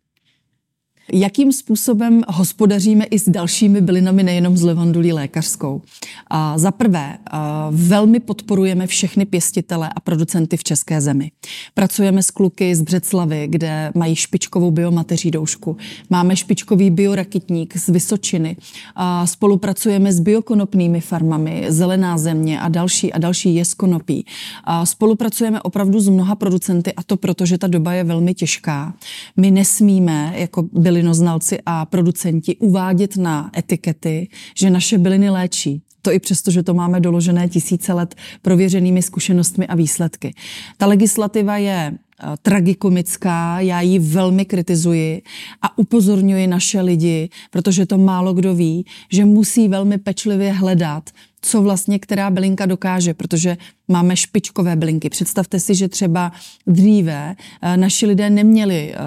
Jakým 1.12 1.52
způsobem 1.52 2.22
hospodaříme 2.28 3.06
i 3.06 3.20
s 3.20 3.30
dalšími 3.30 3.82
bylinami, 3.82 4.24
nejenom 4.24 4.58
s 4.58 4.62
levandulí 4.62 5.14
lékařskou? 5.14 5.82
A 6.28 6.58
za 6.58 6.72
prvé, 6.72 7.18
a 7.32 7.70
velmi 7.72 8.20
podporujeme 8.20 8.88
všechny 8.88 9.26
pěstitele 9.26 9.90
a 9.96 10.00
producenty 10.00 10.58
v 10.58 10.64
české 10.64 11.02
zemi. 11.02 11.32
Pracujeme 11.74 12.24
s 12.24 12.32
kluky 12.32 12.76
z 12.76 12.82
Břeclavy, 12.82 13.48
kde 13.50 13.92
mají 13.96 14.16
špičkovou 14.16 14.72
biomateří 14.72 15.32
doušku. 15.32 15.78
Máme 16.10 16.36
špičkový 16.36 16.90
biorakitník 16.90 17.78
z 17.78 17.90
Vysočiny. 17.90 18.56
A 18.96 19.28
spolupracujeme 19.28 20.14
s 20.14 20.20
biokonopnými 20.20 21.02
farmami, 21.02 21.66
Zelená 21.68 22.18
země 22.18 22.62
a 22.62 22.70
další 22.70 23.14
a 23.14 23.18
další 23.18 23.56
je 23.56 23.64
konopí. 23.78 24.26
A 24.64 24.86
spolupracujeme 24.86 25.62
opravdu 25.62 26.00
s 26.00 26.10
mnoha 26.10 26.36
producenty 26.36 26.94
a 26.94 27.04
to 27.04 27.18
proto, 27.18 27.46
že 27.46 27.58
ta 27.58 27.68
doba 27.68 27.94
je 27.94 28.04
velmi 28.04 28.34
těžká. 28.34 28.94
My 29.38 29.52
nesmíme 29.52 30.34
jako 30.38 30.64
byli 30.74 30.93
bylinoznalci 30.94 31.58
a 31.66 31.86
producenti 31.86 32.56
uvádět 32.56 33.18
na 33.18 33.52
etikety, 33.58 34.28
že 34.58 34.70
naše 34.70 34.98
byliny 34.98 35.30
léčí. 35.30 35.82
To 36.02 36.12
i 36.12 36.20
přesto, 36.20 36.52
že 36.52 36.64
to 36.64 36.74
máme 36.74 37.00
doložené 37.00 37.50
tisíce 37.50 37.94
let 37.94 38.16
prověřenými 38.42 39.02
zkušenostmi 39.02 39.68
a 39.68 39.76
výsledky. 39.76 40.34
Ta 40.78 40.86
legislativa 40.86 41.58
je 41.58 41.94
tragikomická, 42.42 43.60
já 43.60 43.82
ji 43.82 44.00
velmi 44.00 44.46
kritizuji 44.46 45.22
a 45.62 45.77
upozorňuji 45.77 46.48
naše 46.48 46.82
lidi, 46.82 47.30
protože 47.51 47.86
to 47.86 47.98
málo 47.98 48.34
kdo 48.34 48.56
ví, 48.56 48.86
že 49.12 49.25
musí 49.25 49.68
velmi 49.68 49.98
pečlivě 49.98 50.51
hledat, 50.51 51.10
co 51.42 51.62
vlastně 51.62 52.00
která 52.00 52.30
bylinka 52.30 52.65
dokáže, 52.65 53.13
protože 53.13 53.58
máme 53.88 54.15
špičkové 54.15 54.75
bylinky. 54.75 55.10
Představte 55.10 55.60
si, 55.60 55.75
že 55.75 55.88
třeba 55.88 56.32
dříve 56.68 57.36
eh, 57.62 57.77
naši 57.77 58.06
lidé 58.06 58.30
neměli 58.30 58.94
eh, 58.94 58.98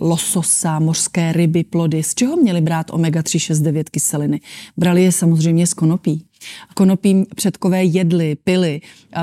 lososa, 0.00 0.78
mořské 0.78 1.32
ryby, 1.32 1.64
plody. 1.64 2.02
Z 2.02 2.14
čeho 2.14 2.36
měli 2.36 2.60
brát 2.60 2.90
omega-3, 2.90 3.38
6, 3.38 3.60
9 3.60 3.90
kyseliny? 3.90 4.40
Brali 4.76 5.04
je 5.04 5.12
samozřejmě 5.12 5.66
z 5.66 5.74
konopí. 5.74 6.29
Konopí 6.74 7.26
předkové 7.36 7.84
jedli, 7.84 8.36
pily, 8.44 8.80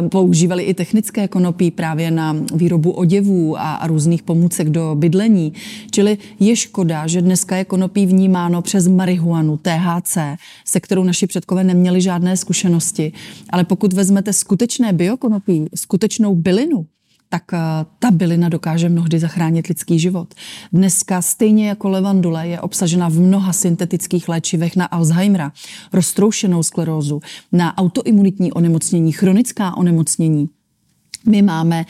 používali 0.10 0.64
i 0.64 0.74
technické 0.74 1.28
konopí 1.28 1.72
právě 1.72 2.12
na 2.12 2.36
výrobu 2.56 2.92
oděvů 2.92 3.58
a, 3.58 3.76
a 3.76 3.88
různých 3.88 4.24
pomůcek 4.24 4.70
do 4.70 4.96
bydlení. 4.96 5.54
Čili 5.92 6.18
je 6.40 6.56
škoda, 6.56 7.08
že 7.08 7.22
dneska 7.22 7.58
je 7.58 7.66
konopí 7.66 8.06
vnímáno 8.06 8.62
přes 8.62 8.88
marihuanu, 8.88 9.58
THC, 9.58 10.18
se 10.66 10.80
kterou 10.80 11.04
naši 11.04 11.28
předkové 11.28 11.64
neměli 11.64 12.02
žádné 12.02 12.38
zkušenosti. 12.38 13.14
Ale 13.50 13.64
pokud 13.64 13.94
vezmete 13.94 14.34
skutečné 14.34 14.94
biokonopí, 14.94 15.66
skutečnou 15.76 16.36
bylinu, 16.36 16.86
tak 17.30 17.44
eh, 17.54 17.60
ta 18.00 18.12
bylina 18.12 18.50
dokáže 18.50 18.90
mnohdy 18.90 19.20
zachránit 19.20 19.68
lidský 19.68 20.00
život. 20.00 20.34
Dneska 20.74 21.22
stejně 21.22 21.68
jako 21.68 21.90
levandule 21.90 22.48
je 22.48 22.62
obsažena 22.62 23.10
v 23.10 23.20
mnoha 23.20 23.54
syntetických 23.54 24.30
léčivech 24.30 24.76
na 24.76 24.86
Alzheimera, 24.86 25.52
roztroušenou 25.94 26.64
sklerózu, 26.64 27.20
na 27.52 27.78
autoimunitní 27.78 28.54
onemocnění, 28.54 29.12
chronická 29.12 29.78
onemocnění. 29.78 30.50
My 31.26 31.42
máme 31.42 31.86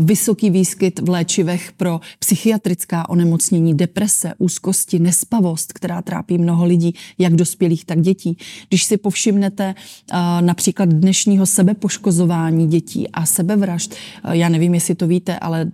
vysoký 0.00 0.50
výskyt 0.50 1.00
v 1.00 1.08
léčivech 1.08 1.72
pro 1.72 2.00
psychiatrická 2.18 3.08
onemocnění, 3.08 3.74
deprese, 3.74 4.32
úzkosti, 4.38 4.98
nespavost, 4.98 5.72
která 5.72 6.02
trápí 6.02 6.38
mnoho 6.38 6.64
lidí, 6.64 6.94
jak 7.18 7.32
dospělých, 7.32 7.84
tak 7.84 8.00
dětí. 8.00 8.38
Když 8.68 8.84
si 8.84 8.96
povšimnete 8.96 9.74
například 10.40 10.88
dnešního 10.88 11.46
sebepoškozování 11.46 12.66
dětí 12.68 13.08
a 13.08 13.26
sebevražd, 13.26 13.94
já 14.30 14.48
nevím, 14.48 14.74
jestli 14.74 14.94
to 14.94 15.06
víte, 15.06 15.38
ale 15.38 15.70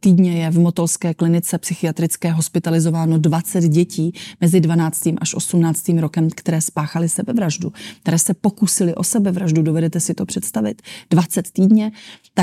týdně 0.00 0.42
je 0.42 0.50
v 0.50 0.58
Motolské 0.58 1.14
klinice 1.14 1.58
psychiatrické 1.58 2.30
hospitalizováno 2.30 3.18
20 3.18 3.60
dětí 3.60 4.12
mezi 4.40 4.60
12. 4.60 5.08
až 5.20 5.34
18. 5.34 5.88
rokem, 5.88 6.30
které 6.30 6.60
spáchaly 6.60 7.08
sebevraždu, 7.08 7.72
které 8.02 8.18
se 8.18 8.34
pokusili 8.34 8.94
o 8.94 9.04
sebevraždu. 9.04 9.62
Dovedete 9.62 10.00
si 10.00 10.14
to 10.14 10.26
představit? 10.26 10.82
20 11.10 11.50
týdně, 11.50 11.92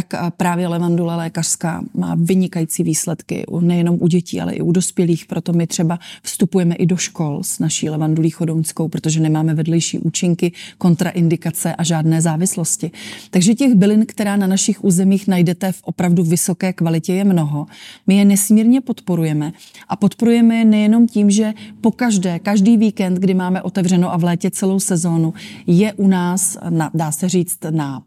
tak 0.03 0.33
právě 0.37 0.67
levandule 0.67 1.15
lékařská 1.15 1.83
má 1.93 2.15
vynikající 2.19 2.83
výsledky 2.83 3.45
nejenom 3.59 3.97
u 3.99 4.07
dětí, 4.07 4.41
ale 4.41 4.53
i 4.53 4.61
u 4.61 4.71
dospělých. 4.71 5.25
Proto 5.25 5.53
my 5.53 5.67
třeba 5.67 5.99
vstupujeme 6.23 6.75
i 6.75 6.85
do 6.85 6.97
škol 6.97 7.43
s 7.43 7.59
naší 7.59 7.89
levandulí 7.89 8.29
chodounskou, 8.29 8.87
protože 8.87 9.19
nemáme 9.19 9.53
vedlejší 9.53 9.99
účinky, 9.99 10.51
kontraindikace 10.77 11.75
a 11.75 11.83
žádné 11.83 12.21
závislosti. 12.21 12.91
Takže 13.29 13.53
těch 13.55 13.75
bylin, 13.75 14.05
která 14.05 14.35
na 14.35 14.47
našich 14.47 14.83
územích 14.83 15.27
najdete 15.27 15.71
v 15.71 15.81
opravdu 15.83 16.23
vysoké 16.23 16.73
kvalitě, 16.73 17.13
je 17.13 17.23
mnoho. 17.23 17.65
My 18.07 18.17
je 18.17 18.25
nesmírně 18.25 18.81
podporujeme 18.81 19.53
a 19.87 19.95
podporujeme 19.95 20.55
je 20.55 20.65
nejenom 20.65 21.07
tím, 21.07 21.31
že 21.31 21.53
po 21.81 21.91
každé, 21.91 22.39
každý 22.39 22.77
víkend, 22.77 23.15
kdy 23.15 23.33
máme 23.33 23.61
otevřeno 23.61 24.13
a 24.13 24.17
v 24.17 24.23
létě 24.23 24.51
celou 24.51 24.79
sezónu, 24.79 25.33
je 25.67 25.93
u 25.93 26.07
nás, 26.07 26.57
na, 26.69 26.91
dá 26.93 27.11
se 27.11 27.29
říct, 27.29 27.57
na 27.69 28.03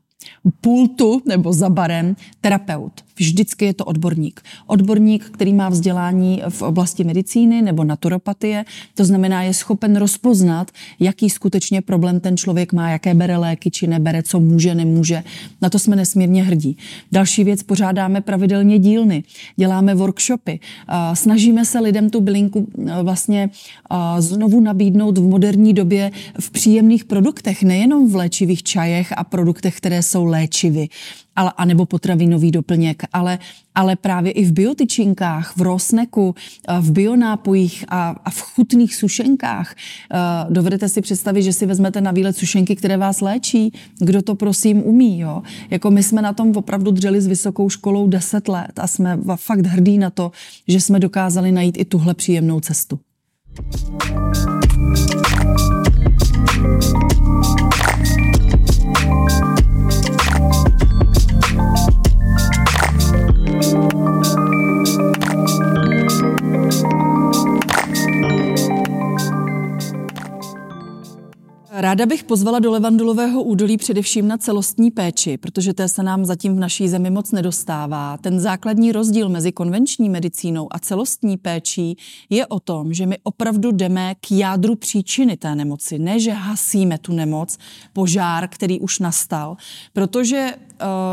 pultu 0.60 1.22
nebo 1.24 1.52
za 1.52 1.70
barem 1.70 2.16
terapeut. 2.40 3.05
Vždycky 3.18 3.64
je 3.64 3.74
to 3.74 3.84
odborník. 3.84 4.40
Odborník, 4.66 5.24
který 5.24 5.54
má 5.54 5.68
vzdělání 5.68 6.42
v 6.48 6.62
oblasti 6.62 7.04
medicíny 7.04 7.62
nebo 7.62 7.84
naturopatie, 7.84 8.64
to 8.94 9.04
znamená, 9.04 9.42
je 9.42 9.54
schopen 9.54 9.96
rozpoznat, 9.96 10.70
jaký 11.00 11.30
skutečně 11.30 11.82
problém 11.82 12.20
ten 12.20 12.36
člověk 12.36 12.72
má, 12.72 12.90
jaké 12.90 13.14
bere 13.14 13.36
léky 13.36 13.70
či 13.70 13.86
nebere, 13.86 14.22
co 14.22 14.40
může, 14.40 14.74
nemůže. 14.74 15.22
Na 15.62 15.70
to 15.70 15.78
jsme 15.78 15.96
nesmírně 15.96 16.42
hrdí. 16.42 16.76
Další 17.12 17.44
věc, 17.44 17.62
pořádáme 17.62 18.20
pravidelně 18.20 18.78
dílny, 18.78 19.24
děláme 19.56 19.94
workshopy, 19.94 20.60
snažíme 21.14 21.64
se 21.64 21.80
lidem 21.80 22.10
tu 22.10 22.20
bylinku 22.20 22.68
vlastně 23.02 23.50
znovu 24.18 24.60
nabídnout 24.60 25.18
v 25.18 25.28
moderní 25.28 25.72
době 25.72 26.10
v 26.40 26.50
příjemných 26.50 27.04
produktech, 27.04 27.62
nejenom 27.62 28.10
v 28.10 28.16
léčivých 28.16 28.62
čajech 28.62 29.12
a 29.16 29.24
produktech, 29.24 29.76
které 29.76 30.02
jsou 30.02 30.24
léčivy 30.24 30.88
ale, 31.36 31.52
anebo 31.56 31.86
potravinový 31.86 32.50
doplněk, 32.50 33.02
ale, 33.12 33.38
ale 33.74 33.96
právě 33.96 34.32
i 34.32 34.44
v 34.44 34.52
biotyčinkách, 34.52 35.56
v 35.56 35.60
rosneku, 35.60 36.34
eh, 36.68 36.76
v 36.80 36.92
bionápojích 36.92 37.84
a, 37.88 38.16
a 38.24 38.30
v 38.30 38.40
chutných 38.40 38.96
sušenkách. 38.96 39.74
Eh, 39.74 40.16
dovedete 40.50 40.88
si 40.88 41.00
představit, 41.00 41.42
že 41.42 41.52
si 41.52 41.66
vezmete 41.66 42.00
na 42.00 42.10
výlet 42.10 42.36
sušenky, 42.36 42.76
které 42.76 42.96
vás 42.96 43.20
léčí? 43.20 43.72
Kdo 43.98 44.22
to 44.22 44.34
prosím 44.34 44.82
umí? 44.86 45.20
Jo? 45.20 45.42
Jako 45.70 45.90
my 45.90 46.02
jsme 46.02 46.22
na 46.22 46.32
tom 46.32 46.52
opravdu 46.56 46.90
dřeli 46.90 47.20
s 47.20 47.26
vysokou 47.26 47.68
školou 47.68 48.08
10 48.08 48.48
let 48.48 48.72
a 48.76 48.86
jsme 48.86 49.18
fakt 49.36 49.66
hrdí 49.66 49.98
na 49.98 50.10
to, 50.10 50.30
že 50.68 50.80
jsme 50.80 51.00
dokázali 51.00 51.52
najít 51.52 51.78
i 51.78 51.84
tuhle 51.84 52.14
příjemnou 52.14 52.60
cestu. 52.60 52.98
Ráda 71.78 72.06
bych 72.06 72.24
pozvala 72.24 72.58
do 72.58 72.70
Levandulového 72.70 73.42
údolí 73.42 73.76
především 73.76 74.28
na 74.28 74.38
celostní 74.38 74.90
péči, 74.90 75.36
protože 75.36 75.74
té 75.74 75.88
se 75.88 76.02
nám 76.02 76.24
zatím 76.24 76.56
v 76.56 76.58
naší 76.58 76.88
zemi 76.88 77.10
moc 77.10 77.32
nedostává. 77.32 78.16
Ten 78.16 78.40
základní 78.40 78.92
rozdíl 78.92 79.28
mezi 79.28 79.52
konvenční 79.52 80.08
medicínou 80.08 80.68
a 80.70 80.78
celostní 80.78 81.36
péčí 81.36 81.96
je 82.30 82.46
o 82.46 82.60
tom, 82.60 82.94
že 82.94 83.06
my 83.06 83.18
opravdu 83.22 83.72
jdeme 83.72 84.14
k 84.14 84.30
jádru 84.30 84.74
příčiny 84.74 85.36
té 85.36 85.54
nemoci. 85.54 85.98
Ne, 85.98 86.20
že 86.20 86.32
hasíme 86.32 86.98
tu 86.98 87.12
nemoc, 87.12 87.58
požár, 87.92 88.48
který 88.48 88.80
už 88.80 88.98
nastal. 88.98 89.56
Protože 89.92 90.54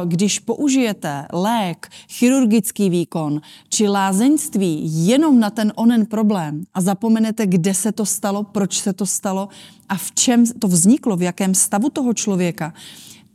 když 0.05 0.39
použijete 0.39 1.27
lék, 1.34 1.89
chirurgický 2.10 2.89
výkon 2.89 3.41
či 3.70 3.88
lázeňství 3.88 4.82
jenom 5.08 5.39
na 5.39 5.50
ten 5.50 5.74
onen 5.75 6.05
problém 6.05 6.63
a 6.74 6.82
zapomenete, 6.82 7.48
kde 7.48 7.74
se 7.74 7.91
to 7.91 8.05
stalo, 8.05 8.43
proč 8.43 8.79
se 8.79 8.93
to 8.93 9.05
stalo 9.05 9.50
a 9.89 9.98
v 9.98 10.12
čem 10.12 10.46
to 10.60 10.67
vzniklo, 10.67 11.15
v 11.17 11.22
jakém 11.22 11.55
stavu 11.55 11.89
toho 11.89 12.13
člověka, 12.13 12.74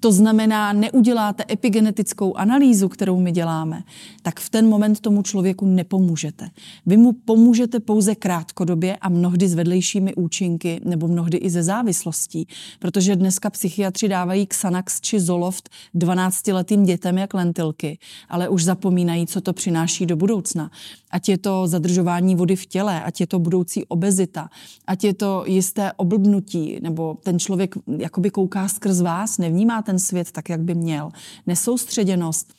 to 0.00 0.12
znamená, 0.12 0.72
neuděláte 0.72 1.44
epigenetickou 1.50 2.36
analýzu, 2.36 2.88
kterou 2.88 3.20
my 3.20 3.32
děláme, 3.32 3.82
tak 4.22 4.40
v 4.40 4.50
ten 4.50 4.68
moment 4.68 5.00
tomu 5.00 5.22
člověku 5.22 5.66
nepomůžete. 5.66 6.50
Vy 6.86 6.96
mu 6.96 7.12
pomůžete 7.12 7.80
pouze 7.80 8.14
krátkodobě 8.14 8.96
a 8.96 9.08
mnohdy 9.08 9.48
s 9.48 9.54
vedlejšími 9.54 10.14
účinky 10.14 10.80
nebo 10.84 11.08
mnohdy 11.08 11.38
i 11.38 11.50
ze 11.50 11.62
závislostí, 11.62 12.48
protože 12.78 13.16
dneska 13.16 13.50
psychiatři 13.50 14.08
dávají 14.08 14.46
Xanax 14.46 15.00
či 15.00 15.20
Zoloft 15.20 15.70
12-letým 15.94 16.84
dětem 16.84 17.18
jak 17.18 17.34
lentilky, 17.34 17.98
ale 18.28 18.48
už 18.48 18.64
zapomínají, 18.64 19.26
co 19.26 19.40
to 19.40 19.52
přináší 19.52 20.06
do 20.06 20.16
budoucna. 20.16 20.70
Ať 21.10 21.28
je 21.28 21.38
to 21.38 21.66
zadržování 21.66 22.34
vody 22.34 22.56
v 22.56 22.66
těle, 22.66 23.02
ať 23.02 23.20
je 23.20 23.26
to 23.26 23.38
budoucí 23.38 23.84
obezita, 23.84 24.50
ať 24.86 25.04
je 25.04 25.14
to 25.14 25.44
jisté 25.46 25.92
oblbnutí, 25.92 26.78
nebo 26.82 27.16
ten 27.22 27.38
člověk 27.38 27.74
jakoby 27.98 28.30
kouká 28.30 28.68
skrz 28.68 29.00
vás, 29.00 29.38
nevnímá 29.38 29.82
ten 29.82 29.98
svět 29.98 30.32
tak, 30.32 30.48
jak 30.48 30.60
by 30.60 30.74
měl. 30.74 31.10
Nesoustředěnost, 31.46 32.57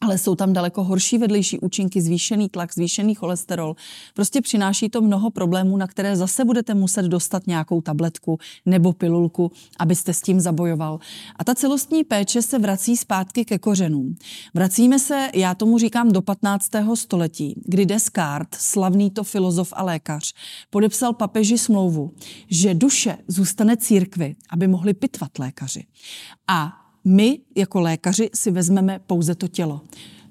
ale 0.00 0.18
jsou 0.18 0.34
tam 0.34 0.52
daleko 0.52 0.84
horší 0.84 1.18
vedlejší 1.18 1.58
účinky, 1.58 2.02
zvýšený 2.02 2.48
tlak, 2.48 2.74
zvýšený 2.74 3.14
cholesterol. 3.14 3.76
Prostě 4.14 4.40
přináší 4.40 4.88
to 4.88 5.00
mnoho 5.00 5.30
problémů, 5.30 5.76
na 5.76 5.86
které 5.86 6.16
zase 6.16 6.44
budete 6.44 6.74
muset 6.74 7.02
dostat 7.02 7.46
nějakou 7.46 7.80
tabletku 7.80 8.38
nebo 8.66 8.92
pilulku, 8.92 9.52
abyste 9.78 10.14
s 10.14 10.20
tím 10.20 10.40
zabojoval. 10.40 10.98
A 11.36 11.44
ta 11.44 11.54
celostní 11.54 12.04
péče 12.04 12.42
se 12.42 12.58
vrací 12.58 12.96
zpátky 12.96 13.44
ke 13.44 13.58
kořenům. 13.58 14.16
Vracíme 14.54 14.98
se, 14.98 15.30
já 15.34 15.54
tomu 15.54 15.78
říkám, 15.78 16.12
do 16.12 16.22
15. 16.22 16.70
století, 16.94 17.62
kdy 17.64 17.86
Descartes, 17.86 18.60
slavný 18.60 19.10
to 19.10 19.24
filozof 19.24 19.72
a 19.76 19.82
lékař, 19.82 20.34
podepsal 20.70 21.12
papeži 21.12 21.58
smlouvu, 21.58 22.12
že 22.48 22.74
duše 22.74 23.18
zůstane 23.28 23.76
církvi, 23.76 24.36
aby 24.50 24.68
mohli 24.68 24.94
pitvat 24.94 25.38
lékaři. 25.38 25.84
A 26.48 26.79
my 27.04 27.38
jako 27.56 27.80
lékaři 27.80 28.30
si 28.34 28.50
vezmeme 28.50 29.00
pouze 29.06 29.34
to 29.34 29.48
tělo. 29.48 29.80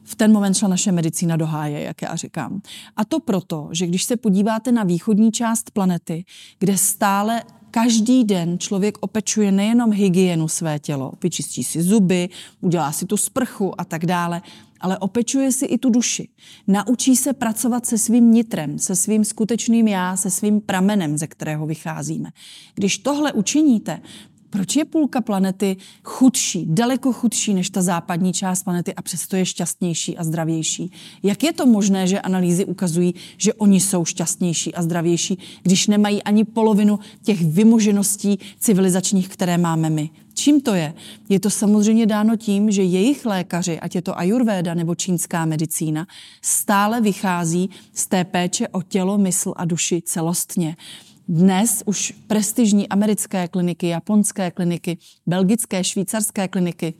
V 0.04 0.16
ten 0.16 0.32
moment 0.32 0.54
šla 0.54 0.68
naše 0.68 0.92
medicína 0.92 1.38
do 1.38 1.46
háje, 1.46 1.82
jak 1.82 2.02
já 2.02 2.16
říkám. 2.16 2.62
A 2.96 3.06
to 3.06 3.20
proto, 3.20 3.70
že 3.72 3.88
když 3.88 4.04
se 4.04 4.18
podíváte 4.18 4.72
na 4.72 4.84
východní 4.84 5.32
část 5.32 5.72
planety, 5.72 6.26
kde 6.60 6.78
stále 6.78 7.44
každý 7.72 8.24
den 8.24 8.60
člověk 8.60 8.98
opečuje 9.02 9.52
nejenom 9.52 9.94
hygienu 9.94 10.48
své 10.48 10.80
tělo, 10.80 11.12
vyčistí 11.24 11.64
si 11.64 11.82
zuby, 11.82 12.30
udělá 12.62 12.92
si 12.92 13.06
tu 13.06 13.18
sprchu 13.18 13.82
a 13.82 13.86
tak 13.86 14.06
dále, 14.06 14.42
ale 14.80 14.98
opečuje 14.98 15.52
si 15.52 15.66
i 15.66 15.78
tu 15.78 15.90
duši. 15.90 16.30
Naučí 16.68 17.16
se 17.16 17.34
pracovat 17.34 17.86
se 17.86 17.98
svým 17.98 18.32
nitrem, 18.32 18.80
se 18.80 18.96
svým 18.96 19.26
skutečným 19.26 19.88
já, 19.88 20.16
se 20.16 20.30
svým 20.30 20.62
pramenem, 20.62 21.18
ze 21.18 21.28
kterého 21.28 21.68
vycházíme. 21.68 22.30
Když 22.76 22.98
tohle 22.98 23.34
učiníte, 23.34 24.02
proč 24.50 24.76
je 24.76 24.86
půlka 24.86 25.22
planety 25.22 25.78
chudší, 26.04 26.66
daleko 26.70 27.14
chudší 27.14 27.54
než 27.54 27.70
ta 27.70 27.82
západní 27.82 28.34
část 28.34 28.64
planety 28.64 28.94
a 28.94 29.02
přesto 29.02 29.36
je 29.36 29.46
šťastnější 29.46 30.18
a 30.18 30.24
zdravější? 30.24 30.92
Jak 31.24 31.44
je 31.44 31.54
to 31.54 31.66
možné, 31.66 32.08
že 32.08 32.22
analýzy 32.22 32.66
ukazují, 32.66 33.16
že 33.38 33.54
oni 33.54 33.80
jsou 33.80 34.06
šťastnější 34.06 34.76
a 34.76 34.82
zdravější, 34.82 35.40
když 35.64 35.88
nemají 35.88 36.24
ani 36.24 36.46
polovinu 36.46 37.00
těch 37.24 37.42
vymožeností 37.46 38.40
civilizačních, 38.60 39.30
které 39.30 39.58
máme 39.58 39.90
my? 39.90 40.10
Čím 40.40 40.62
to 40.62 40.74
je? 40.74 40.94
Je 41.30 41.40
to 41.40 41.50
samozřejmě 41.50 42.06
dáno 42.06 42.36
tím, 42.36 42.72
že 42.72 42.84
jejich 42.84 43.26
lékaři, 43.26 43.80
ať 43.80 43.96
je 43.96 44.02
to 44.02 44.20
ajurvéda 44.20 44.74
nebo 44.74 44.96
čínská 44.96 45.46
medicína, 45.46 46.08
stále 46.42 47.02
vychází 47.02 47.70
z 47.94 48.08
té 48.08 48.24
péče 48.24 48.68
o 48.68 48.82
tělo, 48.82 49.18
mysl 49.18 49.54
a 49.56 49.66
duši 49.66 50.02
celostně. 50.06 50.76
Dnes 51.30 51.84
už 51.86 52.14
prestižní 52.28 52.90
americké 52.90 53.48
kliniky, 53.48 53.88
japonské 53.88 54.52
kliniky, 54.52 54.98
belgické, 55.28 55.84
švýcarské 55.84 56.48
kliniky 56.48 56.94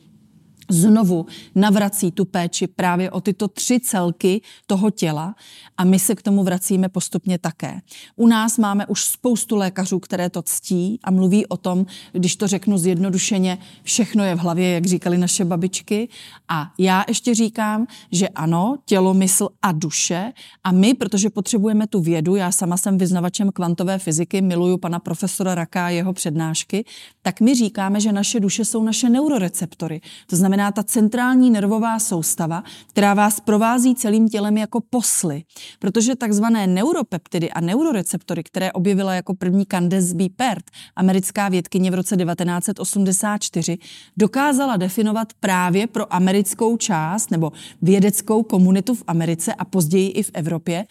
znovu 0.70 1.26
navrací 1.56 2.12
tu 2.12 2.26
péči 2.26 2.68
právě 2.68 3.12
o 3.12 3.22
tyto 3.22 3.48
tři 3.48 3.80
celky 3.80 4.42
toho 4.68 4.90
těla 4.90 5.36
a 5.78 5.84
my 5.84 6.00
se 6.00 6.16
k 6.16 6.22
tomu 6.22 6.44
vracíme 6.44 6.90
postupně 6.90 7.38
také. 7.38 7.82
U 8.16 8.28
nás 8.28 8.58
máme 8.58 8.86
už 8.86 9.04
spoustu 9.04 9.56
lékařů, 9.56 10.00
které 10.00 10.30
to 10.30 10.42
ctí 10.42 11.00
a 11.04 11.12
mluví 11.12 11.46
o 11.46 11.58
tom, 11.58 11.86
když 12.12 12.36
to 12.36 12.48
řeknu 12.48 12.78
zjednodušeně, 12.78 13.58
všechno 13.84 14.24
je 14.24 14.36
v 14.36 14.40
hlavě, 14.40 14.72
jak 14.72 14.86
říkali 14.86 15.18
naše 15.18 15.46
babičky. 15.46 16.10
A 16.48 16.72
já 16.78 17.04
ještě 17.08 17.36
říkám, 17.36 17.88
že 18.12 18.28
ano, 18.28 18.76
tělo, 18.86 19.14
mysl 19.14 19.50
a 19.62 19.72
duše 19.72 20.34
a 20.64 20.72
my, 20.72 20.94
protože 20.94 21.30
potřebujeme 21.30 21.88
tu 21.88 22.02
vědu, 22.02 22.36
já 22.36 22.52
sama 22.52 22.78
jsem 22.78 22.98
vyznavačem 22.98 23.52
kvantové 23.52 24.00
fyziky, 24.00 24.42
miluju 24.42 24.78
pana 24.78 25.00
profesora 25.00 25.56
Raka 25.56 25.86
a 25.86 25.90
jeho 25.90 26.14
přednášky, 26.14 26.86
tak 27.22 27.42
my 27.42 27.56
říkáme, 27.56 28.02
že 28.02 28.12
naše 28.12 28.40
duše 28.40 28.66
jsou 28.66 28.84
naše 28.84 29.10
neuroreceptory. 29.10 30.02
To 30.28 30.36
znamená, 30.36 30.59
znamená 30.60 30.72
ta 30.72 30.84
centrální 30.84 31.50
nervová 31.50 32.00
soustava, 32.00 32.64
která 32.88 33.14
vás 33.14 33.40
provází 33.40 33.96
celým 33.96 34.30
tělem 34.30 34.58
jako 34.58 34.82
posly. 34.90 35.44
Protože 35.80 36.16
takzvané 36.16 36.68
neuropeptidy 36.68 37.52
a 37.52 37.62
neuroreceptory, 37.62 38.44
které 38.44 38.72
objevila 38.72 39.14
jako 39.14 39.36
první 39.36 39.66
Candace 39.66 40.16
B. 40.16 40.26
Pert, 40.36 40.64
americká 40.96 41.50
vědkyně 41.50 41.92
v 41.92 41.94
roce 41.94 42.18
1984, 42.18 43.78
dokázala 44.18 44.78
definovat 44.78 45.28
právě 45.40 45.88
pro 45.88 46.14
americkou 46.14 46.78
část 46.78 47.32
nebo 47.32 47.52
vědeckou 47.82 48.44
komunitu 48.44 48.96
v 48.96 49.04
Americe 49.08 49.54
a 49.54 49.66
později 49.66 50.10
i 50.10 50.24
v 50.24 50.32
Evropě 50.34 50.86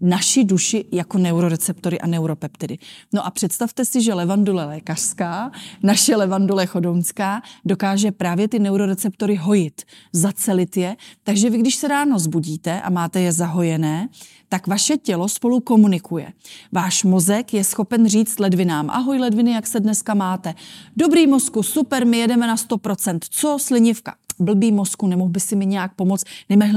naši 0.00 0.44
duši 0.44 0.84
jako 0.92 1.18
neuroreceptory 1.18 2.00
a 2.00 2.06
neuropeptidy. 2.06 2.78
No 3.12 3.26
a 3.26 3.30
představte 3.30 3.84
si, 3.84 4.02
že 4.02 4.14
levandule 4.14 4.64
lékařská, 4.64 5.50
naše 5.82 6.16
levandule 6.16 6.66
chodounská, 6.66 7.42
dokáže 7.64 8.12
právě 8.12 8.48
ty 8.48 8.58
neuroreceptory 8.58 9.34
hojit, 9.34 9.82
zacelit 10.12 10.76
je, 10.76 10.96
takže 11.22 11.50
vy, 11.50 11.58
když 11.58 11.76
se 11.76 11.88
ráno 11.88 12.18
zbudíte 12.18 12.80
a 12.80 12.90
máte 12.90 13.20
je 13.20 13.32
zahojené, 13.32 14.08
tak 14.48 14.66
vaše 14.66 14.96
tělo 14.96 15.28
spolu 15.28 15.60
komunikuje. 15.60 16.32
Váš 16.72 17.04
mozek 17.04 17.54
je 17.54 17.64
schopen 17.64 18.08
říct 18.08 18.38
ledvinám, 18.38 18.90
ahoj 18.90 19.18
ledviny, 19.18 19.52
jak 19.52 19.66
se 19.66 19.80
dneska 19.80 20.14
máte. 20.14 20.54
Dobrý 20.96 21.26
mozku, 21.26 21.62
super, 21.62 22.06
my 22.06 22.18
jedeme 22.18 22.46
na 22.46 22.56
100%. 22.56 23.18
Co 23.30 23.58
slinivka? 23.60 24.14
Blbý 24.40 24.72
mozku, 24.72 25.06
nemohl 25.06 25.30
by 25.30 25.40
si 25.40 25.56
mi 25.56 25.66
nějak 25.66 25.94
pomoct, 25.94 26.24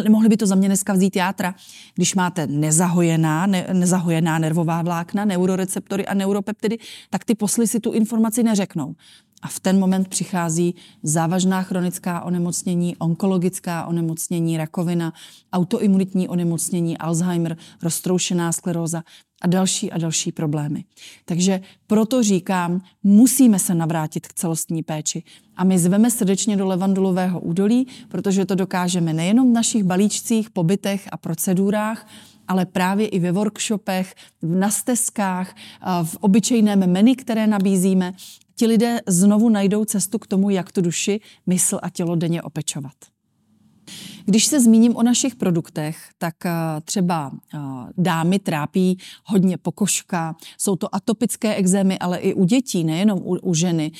nemohli 0.03 0.29
by 0.29 0.37
to 0.37 0.47
za 0.47 0.55
mě 0.55 0.67
dneska 0.67 0.93
vzít 0.93 1.15
játra. 1.15 1.55
Když 1.95 2.15
máte 2.15 2.47
nezahojená, 2.47 3.47
ne, 3.47 3.67
nezahojená 3.73 4.39
nervová 4.39 4.81
vlákna, 4.81 5.25
neuroreceptory 5.25 6.05
a 6.05 6.13
neuropeptidy, 6.13 6.77
tak 7.09 7.25
ty 7.25 7.35
posly 7.35 7.67
si 7.67 7.79
tu 7.79 7.91
informaci 7.91 8.43
neřeknou. 8.43 8.95
A 9.41 9.47
v 9.47 9.59
ten 9.59 9.79
moment 9.79 10.07
přichází 10.07 10.75
závažná 11.03 11.61
chronická 11.61 12.21
onemocnění, 12.21 12.95
onkologická 12.97 13.85
onemocnění, 13.85 14.57
rakovina, 14.57 15.13
autoimunitní 15.53 16.27
onemocnění, 16.27 16.97
Alzheimer, 16.97 17.57
roztroušená 17.81 18.51
skleróza 18.51 19.03
a 19.43 19.47
další 19.47 19.91
a 19.91 19.97
další 19.97 20.31
problémy. 20.31 20.83
Takže 21.25 21.61
proto 21.87 22.23
říkám, 22.23 22.81
musíme 23.03 23.59
se 23.59 23.75
navrátit 23.75 24.27
k 24.27 24.33
celostní 24.33 24.83
péči. 24.83 25.23
A 25.55 25.63
my 25.63 25.79
zveme 25.79 26.11
srdečně 26.11 26.57
do 26.57 26.67
Levandulového 26.67 27.39
údolí, 27.39 27.87
protože 28.09 28.45
to 28.45 28.55
dokážeme 28.55 29.13
nejenom 29.13 29.49
v 29.49 29.53
našich 29.53 29.83
balíčcích, 29.83 30.49
pobytech 30.49 31.07
a 31.11 31.17
procedurách, 31.17 32.07
ale 32.47 32.65
právě 32.65 33.07
i 33.07 33.19
ve 33.19 33.31
workshopech, 33.31 34.15
na 34.41 34.69
stezkách, 34.69 35.55
v 36.03 36.15
obyčejném 36.15 36.91
menu, 36.91 37.13
které 37.17 37.47
nabízíme. 37.47 38.13
Ti 38.55 38.67
lidé 38.67 38.99
znovu 39.07 39.49
najdou 39.49 39.85
cestu 39.85 40.19
k 40.19 40.27
tomu, 40.27 40.49
jak 40.49 40.71
tu 40.71 40.81
duši, 40.81 41.19
mysl 41.47 41.79
a 41.81 41.89
tělo 41.89 42.15
denně 42.15 42.41
opečovat. 42.41 43.12
Když 44.25 44.45
se 44.45 44.59
zmíním 44.59 44.95
o 44.95 45.03
našich 45.03 45.35
produktech, 45.35 45.97
tak 46.17 46.35
třeba 46.85 47.31
dámy 47.97 48.39
trápí 48.39 48.97
hodně 49.25 49.57
pokožka, 49.57 50.35
jsou 50.57 50.75
to 50.75 50.95
atopické 50.95 51.55
exémy, 51.55 51.99
ale 51.99 52.17
i 52.17 52.33
u 52.33 52.45
dětí, 52.45 52.83
nejenom 52.83 53.19
u, 53.19 53.35
u 53.35 53.53
ženy. 53.53 53.91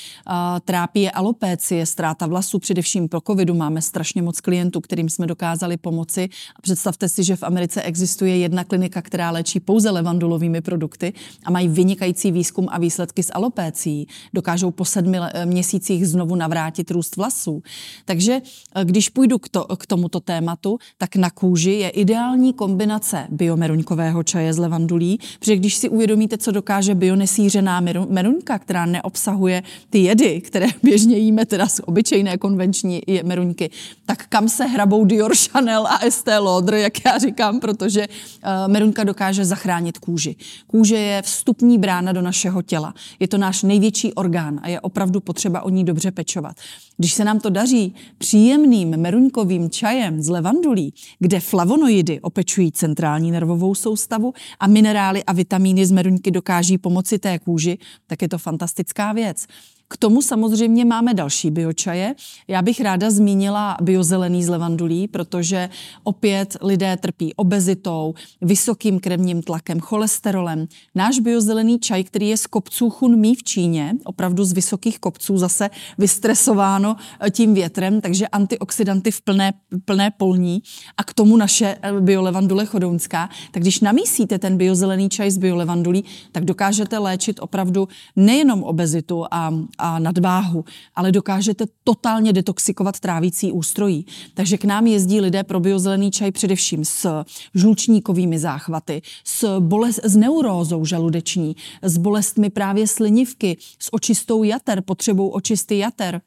Trápí 0.66 1.02
je 1.02 1.12
alopécie, 1.12 1.86
ztráta 1.86 2.28
vlasů, 2.28 2.60
především 2.60 3.10
pro 3.10 3.22
covidu 3.22 3.54
máme 3.54 3.82
strašně 3.82 4.22
moc 4.22 4.42
klientů, 4.42 4.82
kterým 4.82 5.10
jsme 5.10 5.28
dokázali 5.28 5.78
pomoci. 5.78 6.30
Představte 6.62 7.10
si, 7.10 7.24
že 7.24 7.36
v 7.36 7.44
Americe 7.44 7.82
existuje 7.82 8.38
jedna 8.38 8.64
klinika, 8.64 9.02
která 9.02 9.32
léčí 9.32 9.60
pouze 9.60 9.90
levandulovými 9.90 10.62
produkty 10.62 11.14
a 11.46 11.52
mají 11.52 11.68
vynikající 11.68 12.32
výzkum 12.32 12.68
a 12.72 12.80
výsledky 12.80 13.24
s 13.24 13.34
alopécií. 13.34 14.08
Dokážou 14.34 14.72
po 14.72 14.86
sedmi 14.86 15.18
měsících 15.46 16.08
znovu 16.08 16.36
navrátit 16.36 16.92
růst 16.92 17.16
vlasů. 17.16 17.64
Takže 18.06 18.42
eh, 18.76 18.86
když 18.86 19.10
půjdu 19.10 19.40
k, 19.40 19.50
to, 19.50 19.66
k 19.66 19.86
tomuto 20.14 20.20
tématu, 20.20 20.78
tak 20.98 21.16
na 21.16 21.30
kůži 21.30 21.72
je 21.72 21.90
ideální 21.90 22.54
kombinace 22.54 23.28
biomeruňkového 23.30 24.24
čaje 24.24 24.54
z 24.54 24.58
levandulí, 24.58 25.20
protože 25.40 25.56
když 25.56 25.76
si 25.76 25.90
uvědomíte, 25.90 26.38
co 26.38 26.52
dokáže 26.52 26.96
bionesířená 26.96 27.82
meruňka, 28.10 28.60
která 28.60 28.86
neobsahuje 28.86 29.64
ty 29.90 30.00
jedy, 30.00 30.42
které 30.42 30.68
běžně 30.84 31.18
jíme 31.18 31.46
teda 31.46 31.68
z 31.68 31.82
obyčejné 31.86 32.38
konvenční 32.38 33.02
meruňky, 33.24 33.70
tak 34.06 34.28
kam 34.30 34.50
se 34.50 34.66
hrabou 34.66 35.06
Dior, 35.06 35.34
Chanel 35.36 35.88
a 35.88 36.06
Estée 36.06 36.40
Lauder, 36.40 36.74
jak 36.74 37.06
já 37.06 37.18
říkám, 37.18 37.60
protože 37.60 38.08
uh, 38.08 38.72
meruňka 38.72 39.04
dokáže 39.04 39.46
zachránit 39.46 39.98
kůži. 39.98 40.36
Kůže 40.68 40.96
je 40.96 41.22
vstupní 41.22 41.78
brána 41.78 42.12
do 42.12 42.22
našeho 42.22 42.62
těla. 42.62 42.94
Je 43.20 43.28
to 43.28 43.38
náš 43.38 43.64
největší 43.64 44.14
orgán 44.14 44.60
a 44.64 44.70
je 44.70 44.80
opravdu 44.80 45.20
potřeba 45.20 45.62
o 45.62 45.70
ní 45.70 45.84
dobře 45.84 46.12
pečovat. 46.12 46.56
Když 46.98 47.14
se 47.14 47.24
nám 47.24 47.40
to 47.40 47.50
daří 47.50 47.96
příjemným 48.18 48.90
meruňkovým 48.98 49.70
čajem 49.70 50.03
z 50.12 50.30
levandulí, 50.30 50.94
kde 51.20 51.40
flavonoidy 51.40 52.22
opečují 52.22 52.72
centrální 52.72 53.32
nervovou 53.32 53.76
soustavu 53.76 54.34
a 54.60 54.68
minerály 54.68 55.24
a 55.24 55.34
vitamíny 55.34 55.86
z 55.86 55.92
meruňky 55.92 56.32
dokáží 56.32 56.78
pomoci 56.78 57.20
té 57.20 57.40
kůži, 57.40 57.78
tak 58.08 58.22
je 58.22 58.30
to 58.30 58.38
fantastická 58.38 59.14
věc. 59.14 59.48
K 59.88 59.98
tomu 59.98 60.22
samozřejmě 60.22 60.86
máme 60.86 61.14
další 61.14 61.52
biočaje. 61.52 62.16
Já 62.48 62.62
bych 62.62 62.82
ráda 62.82 63.12
zmínila 63.12 63.78
biozelený 63.82 64.44
z 64.44 64.50
levandulí, 64.50 65.08
protože 65.08 65.70
opět 66.04 66.58
lidé 66.62 66.98
trpí 66.98 67.34
obezitou, 67.36 68.14
vysokým 68.42 69.00
krevním 69.00 69.42
tlakem, 69.42 69.80
cholesterolem. 69.80 70.68
Náš 70.96 71.20
biozelený 71.20 71.80
čaj, 71.80 72.04
který 72.04 72.30
je 72.30 72.38
z 72.38 72.48
kopců 72.48 72.90
Chunmí 72.90 73.36
v 73.36 73.44
Číně, 73.44 73.96
opravdu 74.04 74.46
z 74.46 74.52
vysokých 74.52 75.00
kopců, 75.00 75.38
zase 75.38 75.70
vystresováno 75.98 76.96
eh, 77.20 77.30
tím 77.30 77.54
větrem, 77.54 78.02
takže 78.02 78.28
antioxidanty 78.28 79.12
v 79.12 79.22
plné, 79.22 79.54
plné 79.86 80.12
polní 80.12 80.64
a 80.98 81.04
k 81.04 81.14
tomu 81.14 81.38
naše 81.38 81.78
eh, 81.82 82.02
biolevandule 82.02 82.66
chodounská. 82.66 83.30
Tak 83.52 83.62
když 83.62 83.80
namísíte 83.80 84.40
ten 84.40 84.58
biozelený 84.58 85.10
čaj 85.10 85.32
z 85.32 85.38
biolevandulí, 85.38 86.04
tak 86.32 86.46
dokážete 86.46 86.98
léčit 86.98 87.40
opravdu 87.40 87.88
nejenom 88.16 88.64
obezitu 88.64 89.26
a, 89.32 89.54
a 89.78 90.00
nadváhu, 90.00 90.66
ale 90.96 91.12
dokážete 91.12 91.66
totálně 91.84 92.34
detoxikovat 92.34 93.00
trávící 93.00 93.52
ústrojí. 93.52 94.06
Takže 94.34 94.58
k 94.58 94.66
nám 94.66 94.88
jezdí 94.88 95.22
lidé 95.22 95.44
pro 95.44 95.60
biozelený 95.60 96.12
čaj 96.12 96.32
především 96.32 96.86
s 96.86 97.24
žlučníkovými 97.56 98.40
záchvaty, 98.40 99.02
s, 99.24 99.60
bolest, 99.60 100.00
s 100.04 100.16
neurózou 100.16 100.86
žaludeční, 100.86 101.56
s 101.82 101.98
bolestmi 101.98 102.50
právě 102.50 102.88
slinivky, 102.88 103.58
s 103.80 103.94
očistou 103.94 104.44
jater, 104.44 104.82
potřebou 104.82 105.30
očisty 105.30 105.78
jater, 105.78 106.22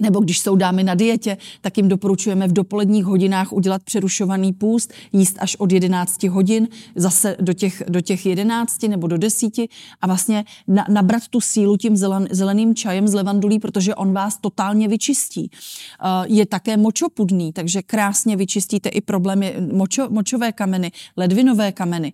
nebo 0.00 0.20
když 0.20 0.38
jsou 0.38 0.56
dámy 0.56 0.84
na 0.84 0.94
dietě, 0.94 1.36
tak 1.60 1.76
jim 1.76 1.88
doporučujeme 1.88 2.48
v 2.48 2.52
dopoledních 2.52 3.04
hodinách 3.04 3.52
udělat 3.52 3.82
přerušovaný 3.82 4.52
půst, 4.52 4.92
jíst 5.12 5.36
až 5.38 5.56
od 5.56 5.72
11 5.72 6.22
hodin, 6.22 6.68
zase 6.96 7.36
do 7.40 7.52
těch, 7.52 7.82
do 7.88 8.00
těch 8.00 8.26
11 8.26 8.82
nebo 8.82 9.06
do 9.06 9.18
10 9.18 9.58
a 10.00 10.06
vlastně 10.06 10.44
na, 10.68 10.86
nabrat 10.88 11.28
tu 11.28 11.40
sílu 11.40 11.76
tím 11.76 11.96
zelen, 11.96 12.28
zeleným 12.30 12.74
čajem 12.74 13.08
z 13.08 13.14
levandulí, 13.14 13.58
protože 13.58 13.94
on 13.94 14.12
vás 14.12 14.38
totálně 14.40 14.88
vyčistí. 14.88 15.50
Uh, 15.50 16.36
je 16.36 16.46
také 16.46 16.76
močopudný, 16.76 17.52
takže 17.52 17.82
krásně 17.82 18.36
vyčistíte 18.36 18.88
i 18.88 19.00
problémy 19.00 19.54
močo, 19.72 20.06
močové 20.10 20.52
kameny, 20.52 20.92
ledvinové 21.16 21.72
kameny. 21.72 22.12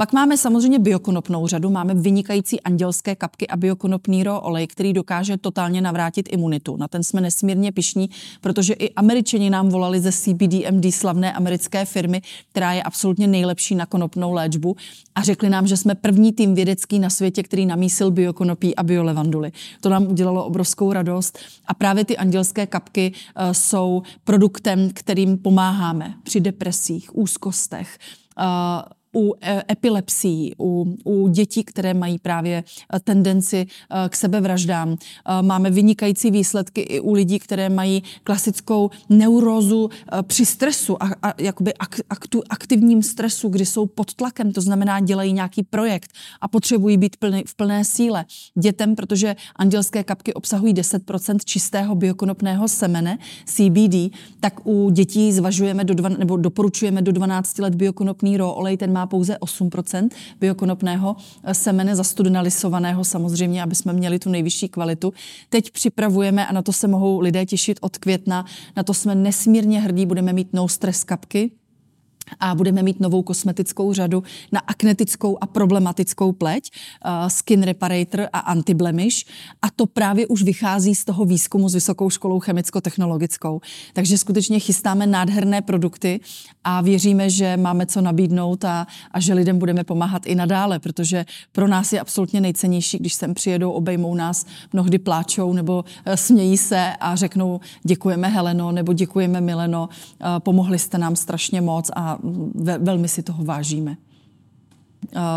Pak 0.00 0.12
máme 0.12 0.36
samozřejmě 0.36 0.78
biokonopnou 0.78 1.46
řadu, 1.46 1.70
máme 1.70 1.94
vynikající 1.94 2.60
andělské 2.60 3.14
kapky 3.14 3.46
a 3.48 3.56
biokonopný 3.56 4.22
ro 4.22 4.40
olej, 4.40 4.66
který 4.66 4.92
dokáže 4.92 5.36
totálně 5.36 5.80
navrátit 5.80 6.28
imunitu. 6.32 6.76
Na 6.76 6.88
ten 6.88 7.02
jsme 7.02 7.20
nesmírně 7.20 7.72
pišní, 7.72 8.10
protože 8.40 8.74
i 8.74 8.94
američani 8.94 9.50
nám 9.50 9.68
volali 9.68 10.00
ze 10.00 10.12
CBDMD, 10.12 10.94
slavné 10.94 11.32
americké 11.32 11.84
firmy, 11.84 12.22
která 12.50 12.72
je 12.72 12.82
absolutně 12.82 13.26
nejlepší 13.26 13.74
na 13.74 13.86
konopnou 13.86 14.32
léčbu 14.32 14.76
a 15.14 15.22
řekli 15.22 15.48
nám, 15.48 15.66
že 15.66 15.76
jsme 15.76 15.94
první 15.94 16.32
tým 16.32 16.54
vědecký 16.54 16.98
na 16.98 17.10
světě, 17.10 17.42
který 17.42 17.66
namísil 17.66 18.10
biokonopí 18.10 18.76
a 18.76 18.82
biolevanduly. 18.82 19.52
To 19.80 19.88
nám 19.88 20.06
udělalo 20.06 20.44
obrovskou 20.44 20.92
radost 20.92 21.38
a 21.66 21.74
právě 21.74 22.04
ty 22.04 22.16
andělské 22.16 22.66
kapky 22.66 23.12
uh, 23.12 23.52
jsou 23.52 24.02
produktem, 24.24 24.90
kterým 24.94 25.38
pomáháme 25.38 26.14
při 26.22 26.40
depresích, 26.40 27.16
úzkostech, 27.16 27.98
uh, 28.38 28.97
u 29.18 29.34
e, 29.40 29.62
epilepsií, 29.70 30.54
u, 30.60 30.96
u 31.04 31.28
dětí, 31.28 31.64
které 31.64 31.94
mají 31.94 32.18
právě 32.18 32.64
e, 32.94 33.00
tendenci 33.00 33.56
e, 33.56 34.08
k 34.08 34.16
sebevraždám. 34.16 34.96
Máme 35.42 35.70
vynikající 35.70 36.30
výsledky 36.30 36.80
i 36.80 37.00
u 37.00 37.12
lidí, 37.12 37.38
které 37.38 37.68
mají 37.68 38.02
klasickou 38.24 38.90
neurózu 39.08 39.90
při 40.22 40.46
stresu 40.46 41.02
a, 41.02 41.10
a 41.22 41.34
jakoby 41.38 41.74
ak, 41.74 42.00
aktu, 42.10 42.42
aktivním 42.50 43.02
stresu, 43.02 43.48
kdy 43.48 43.66
jsou 43.66 43.86
pod 43.86 44.14
tlakem, 44.14 44.52
to 44.52 44.60
znamená 44.60 45.00
dělají 45.00 45.32
nějaký 45.32 45.62
projekt 45.62 46.10
a 46.40 46.48
potřebují 46.48 46.96
být 46.96 47.16
plný, 47.16 47.42
v 47.46 47.54
plné 47.54 47.84
síle. 47.84 48.24
Dětem, 48.58 48.96
protože 48.96 49.36
andělské 49.56 50.04
kapky 50.04 50.34
obsahují 50.34 50.74
10% 50.74 51.38
čistého 51.44 51.94
biokonopného 51.94 52.68
semene, 52.68 53.18
CBD, 53.44 54.16
tak 54.40 54.66
u 54.66 54.90
dětí 54.90 55.32
zvažujeme 55.32 55.84
do 55.84 55.94
dva, 55.94 56.08
nebo 56.08 56.36
doporučujeme 56.36 57.02
do 57.02 57.12
12 57.12 57.58
let 57.58 57.74
biokonopný 57.74 58.36
ro 58.36 58.54
olej, 58.54 58.76
ten 58.76 58.92
má 58.92 59.07
pouze 59.08 59.36
8% 59.36 60.08
biokonopného 60.40 61.16
eh, 61.44 61.54
semene 61.54 61.96
zastudinalisovaného 61.96 63.04
samozřejmě, 63.04 63.62
aby 63.62 63.74
jsme 63.74 63.92
měli 63.92 64.18
tu 64.18 64.30
nejvyšší 64.30 64.68
kvalitu. 64.68 65.12
Teď 65.48 65.70
připravujeme, 65.70 66.46
a 66.46 66.52
na 66.52 66.62
to 66.62 66.72
se 66.72 66.88
mohou 66.88 67.20
lidé 67.20 67.46
těšit 67.46 67.78
od 67.80 67.98
května, 67.98 68.44
na 68.76 68.82
to 68.82 68.94
jsme 68.94 69.14
nesmírně 69.14 69.80
hrdí, 69.80 70.06
budeme 70.06 70.32
mít 70.32 70.48
no 70.52 70.68
stress 70.68 71.04
kapky, 71.04 71.50
a 72.40 72.54
budeme 72.54 72.82
mít 72.82 73.00
novou 73.00 73.22
kosmetickou 73.22 73.92
řadu 73.92 74.22
na 74.52 74.60
aknetickou 74.60 75.38
a 75.40 75.46
problematickou 75.46 76.32
pleť, 76.32 76.70
uh, 76.70 77.28
Skin 77.28 77.62
Reparator 77.62 78.28
a 78.32 78.38
Antiblemish. 78.38 79.24
A 79.62 79.70
to 79.76 79.86
právě 79.86 80.26
už 80.26 80.42
vychází 80.42 80.94
z 80.94 81.04
toho 81.04 81.24
výzkumu 81.24 81.68
s 81.68 81.74
Vysokou 81.74 82.10
školou 82.10 82.40
chemicko-technologickou. 82.40 83.60
Takže 83.92 84.18
skutečně 84.18 84.58
chystáme 84.60 85.06
nádherné 85.06 85.62
produkty 85.62 86.20
a 86.64 86.80
věříme, 86.80 87.30
že 87.30 87.56
máme 87.56 87.86
co 87.86 88.00
nabídnout 88.00 88.64
a, 88.64 88.86
a 89.10 89.20
že 89.20 89.34
lidem 89.34 89.58
budeme 89.58 89.84
pomáhat 89.84 90.26
i 90.26 90.34
nadále, 90.34 90.78
protože 90.78 91.24
pro 91.52 91.68
nás 91.68 91.92
je 91.92 92.00
absolutně 92.00 92.40
nejcennější, 92.40 92.98
když 92.98 93.14
sem 93.14 93.34
přijedou, 93.34 93.70
obejmou 93.70 94.14
nás, 94.14 94.46
mnohdy 94.72 94.98
pláčou 94.98 95.52
nebo 95.52 95.84
uh, 96.06 96.14
smějí 96.14 96.56
se 96.56 96.92
a 97.00 97.16
řeknou 97.16 97.60
děkujeme 97.82 98.28
Heleno 98.28 98.72
nebo 98.72 98.92
děkujeme 98.92 99.40
Mileno, 99.40 99.88
uh, 99.88 100.26
pomohli 100.38 100.78
jste 100.78 100.98
nám 100.98 101.16
strašně 101.16 101.60
moc 101.60 101.90
a 101.96 102.17
velmi 102.78 103.08
si 103.08 103.22
toho 103.22 103.44
vážíme. 103.44 103.96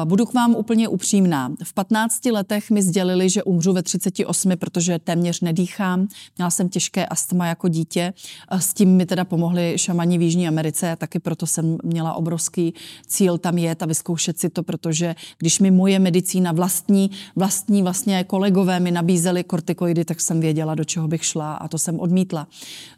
Budu 0.05 0.25
k 0.25 0.33
vám 0.33 0.55
úplně 0.55 0.87
upřímná. 0.87 1.51
V 1.63 1.73
15 1.73 2.25
letech 2.25 2.71
mi 2.71 2.83
sdělili, 2.83 3.29
že 3.29 3.43
umřu 3.43 3.73
ve 3.73 3.83
38, 3.83 4.51
protože 4.57 4.99
téměř 4.99 5.41
nedýchám. 5.41 6.07
Měla 6.37 6.49
jsem 6.49 6.69
těžké 6.69 7.05
astma 7.05 7.47
jako 7.47 7.67
dítě. 7.67 8.13
S 8.51 8.73
tím 8.73 8.95
mi 8.95 9.05
teda 9.05 9.25
pomohli 9.25 9.73
šamani 9.75 10.17
v 10.17 10.21
Jižní 10.21 10.47
Americe 10.47 10.91
a 10.91 10.95
taky 10.95 11.19
proto 11.19 11.47
jsem 11.47 11.77
měla 11.83 12.13
obrovský 12.13 12.73
cíl 13.07 13.37
tam 13.37 13.57
jet 13.57 13.83
a 13.83 13.85
vyzkoušet 13.85 14.39
si 14.39 14.49
to, 14.49 14.63
protože 14.63 15.15
když 15.37 15.59
mi 15.59 15.71
moje 15.71 15.99
medicína 15.99 16.51
vlastní, 16.51 17.11
vlastní 17.35 17.83
vlastně 17.83 18.23
kolegové 18.23 18.79
mi 18.79 18.91
nabízeli 18.91 19.43
kortikoidy, 19.43 20.05
tak 20.05 20.21
jsem 20.21 20.39
věděla, 20.39 20.75
do 20.75 20.83
čeho 20.83 21.07
bych 21.07 21.25
šla 21.25 21.53
a 21.53 21.67
to 21.67 21.77
jsem 21.77 21.99
odmítla. 21.99 22.47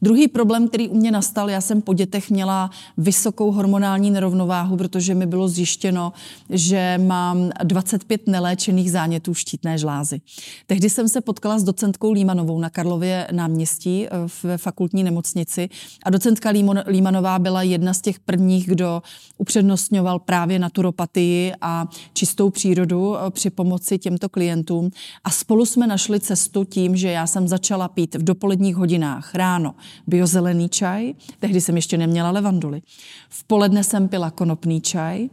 Druhý 0.02 0.28
problém, 0.28 0.68
který 0.68 0.90
u 0.90 0.98
mě 0.98 1.12
nastal, 1.12 1.50
já 1.50 1.62
jsem 1.62 1.82
po 1.82 1.94
dětech 1.94 2.30
měla 2.30 2.70
vysokou 2.98 3.52
hormonální 3.52 4.12
nerovnováhu, 4.12 4.78
protože 4.78 5.16
mi 5.16 5.26
bylo 5.26 5.48
zjištěno, 5.48 6.14
že 6.50 6.63
mám 6.98 7.50
25 7.64 8.28
neléčených 8.28 8.92
zánětů 8.92 9.34
štítné 9.34 9.78
žlázy. 9.78 10.22
Tehdy 10.68 10.90
jsem 10.90 11.10
se 11.10 11.22
potkala 11.22 11.60
s 11.60 11.64
docentkou 11.64 12.12
Límanovou 12.12 12.60
na 12.60 12.70
Karlově 12.70 13.28
náměstí 13.32 14.08
v 14.28 14.58
fakultní 14.58 15.04
nemocnici 15.04 15.70
a 16.06 16.10
docentka 16.10 16.50
Límanová 16.88 17.40
byla 17.40 17.62
jedna 17.62 17.94
z 17.94 18.02
těch 18.02 18.20
prvních, 18.20 18.68
kdo 18.68 19.02
upřednostňoval 19.38 20.20
právě 20.20 20.60
naturopatii 20.60 21.54
a 21.62 21.88
čistou 22.14 22.50
přírodu 22.50 23.16
při 23.30 23.50
pomoci 23.50 23.98
těmto 23.98 24.30
klientům. 24.30 24.90
A 25.24 25.30
spolu 25.30 25.66
jsme 25.66 25.88
našli 25.88 26.20
cestu 26.20 26.64
tím, 26.64 26.96
že 26.96 27.12
já 27.12 27.28
jsem 27.28 27.48
začala 27.48 27.88
pít 27.88 28.16
v 28.16 28.24
dopoledních 28.24 28.76
hodinách 28.76 29.36
ráno 29.36 29.76
biozelený 30.08 30.70
čaj, 30.70 31.14
tehdy 31.40 31.62
jsem 31.62 31.76
ještě 31.76 31.98
neměla 31.98 32.32
levanduly. 32.32 32.82
V 33.30 33.44
poledne 33.44 33.84
jsem 33.84 34.08
pila 34.08 34.32
konopný 34.32 34.82
čaj 34.82 35.30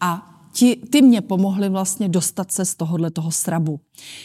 a 0.00 0.28
ti, 0.52 0.76
ty 0.76 1.02
mě 1.02 1.20
pomohly 1.20 1.68
vlastně 1.68 2.08
dostat 2.08 2.52
se 2.52 2.64
z 2.64 2.74
tohohle 2.74 3.10
toho 3.10 3.30
srabu. 3.30 3.80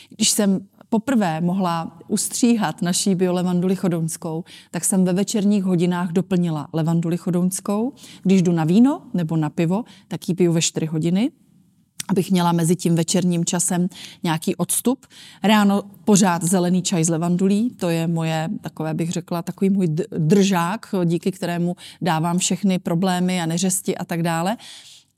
Když 0.09 0.29
jsem 0.29 0.59
poprvé 0.89 1.41
mohla 1.41 1.99
ustříhat 2.07 2.81
naší 2.81 3.15
biolevanduli 3.15 3.75
chodounskou, 3.75 4.43
tak 4.71 4.85
jsem 4.85 5.05
ve 5.05 5.13
večerních 5.13 5.63
hodinách 5.63 6.11
doplnila 6.11 6.67
levanduli 6.73 7.17
chodounskou. 7.17 7.93
Když 8.23 8.41
jdu 8.41 8.51
na 8.51 8.63
víno 8.63 9.01
nebo 9.13 9.37
na 9.37 9.49
pivo, 9.49 9.83
tak 10.07 10.29
ji 10.29 10.35
piju 10.35 10.53
ve 10.53 10.61
4 10.61 10.85
hodiny 10.85 11.31
abych 12.09 12.31
měla 12.31 12.51
mezi 12.51 12.75
tím 12.75 12.95
večerním 12.95 13.45
časem 13.45 13.87
nějaký 14.23 14.55
odstup. 14.55 15.05
Ráno 15.43 15.83
pořád 16.05 16.43
zelený 16.43 16.81
čaj 16.81 17.03
z 17.03 17.09
levandulí, 17.09 17.69
to 17.69 17.89
je 17.89 18.07
moje, 18.07 18.49
takové 18.61 18.93
bych 18.93 19.11
řekla, 19.11 19.41
takový 19.41 19.69
můj 19.69 19.87
držák, 20.17 20.95
díky 21.05 21.31
kterému 21.31 21.75
dávám 22.01 22.37
všechny 22.37 22.79
problémy 22.79 23.41
a 23.41 23.45
neřesti 23.45 23.97
a 23.97 24.05
tak 24.05 24.23
dále 24.23 24.57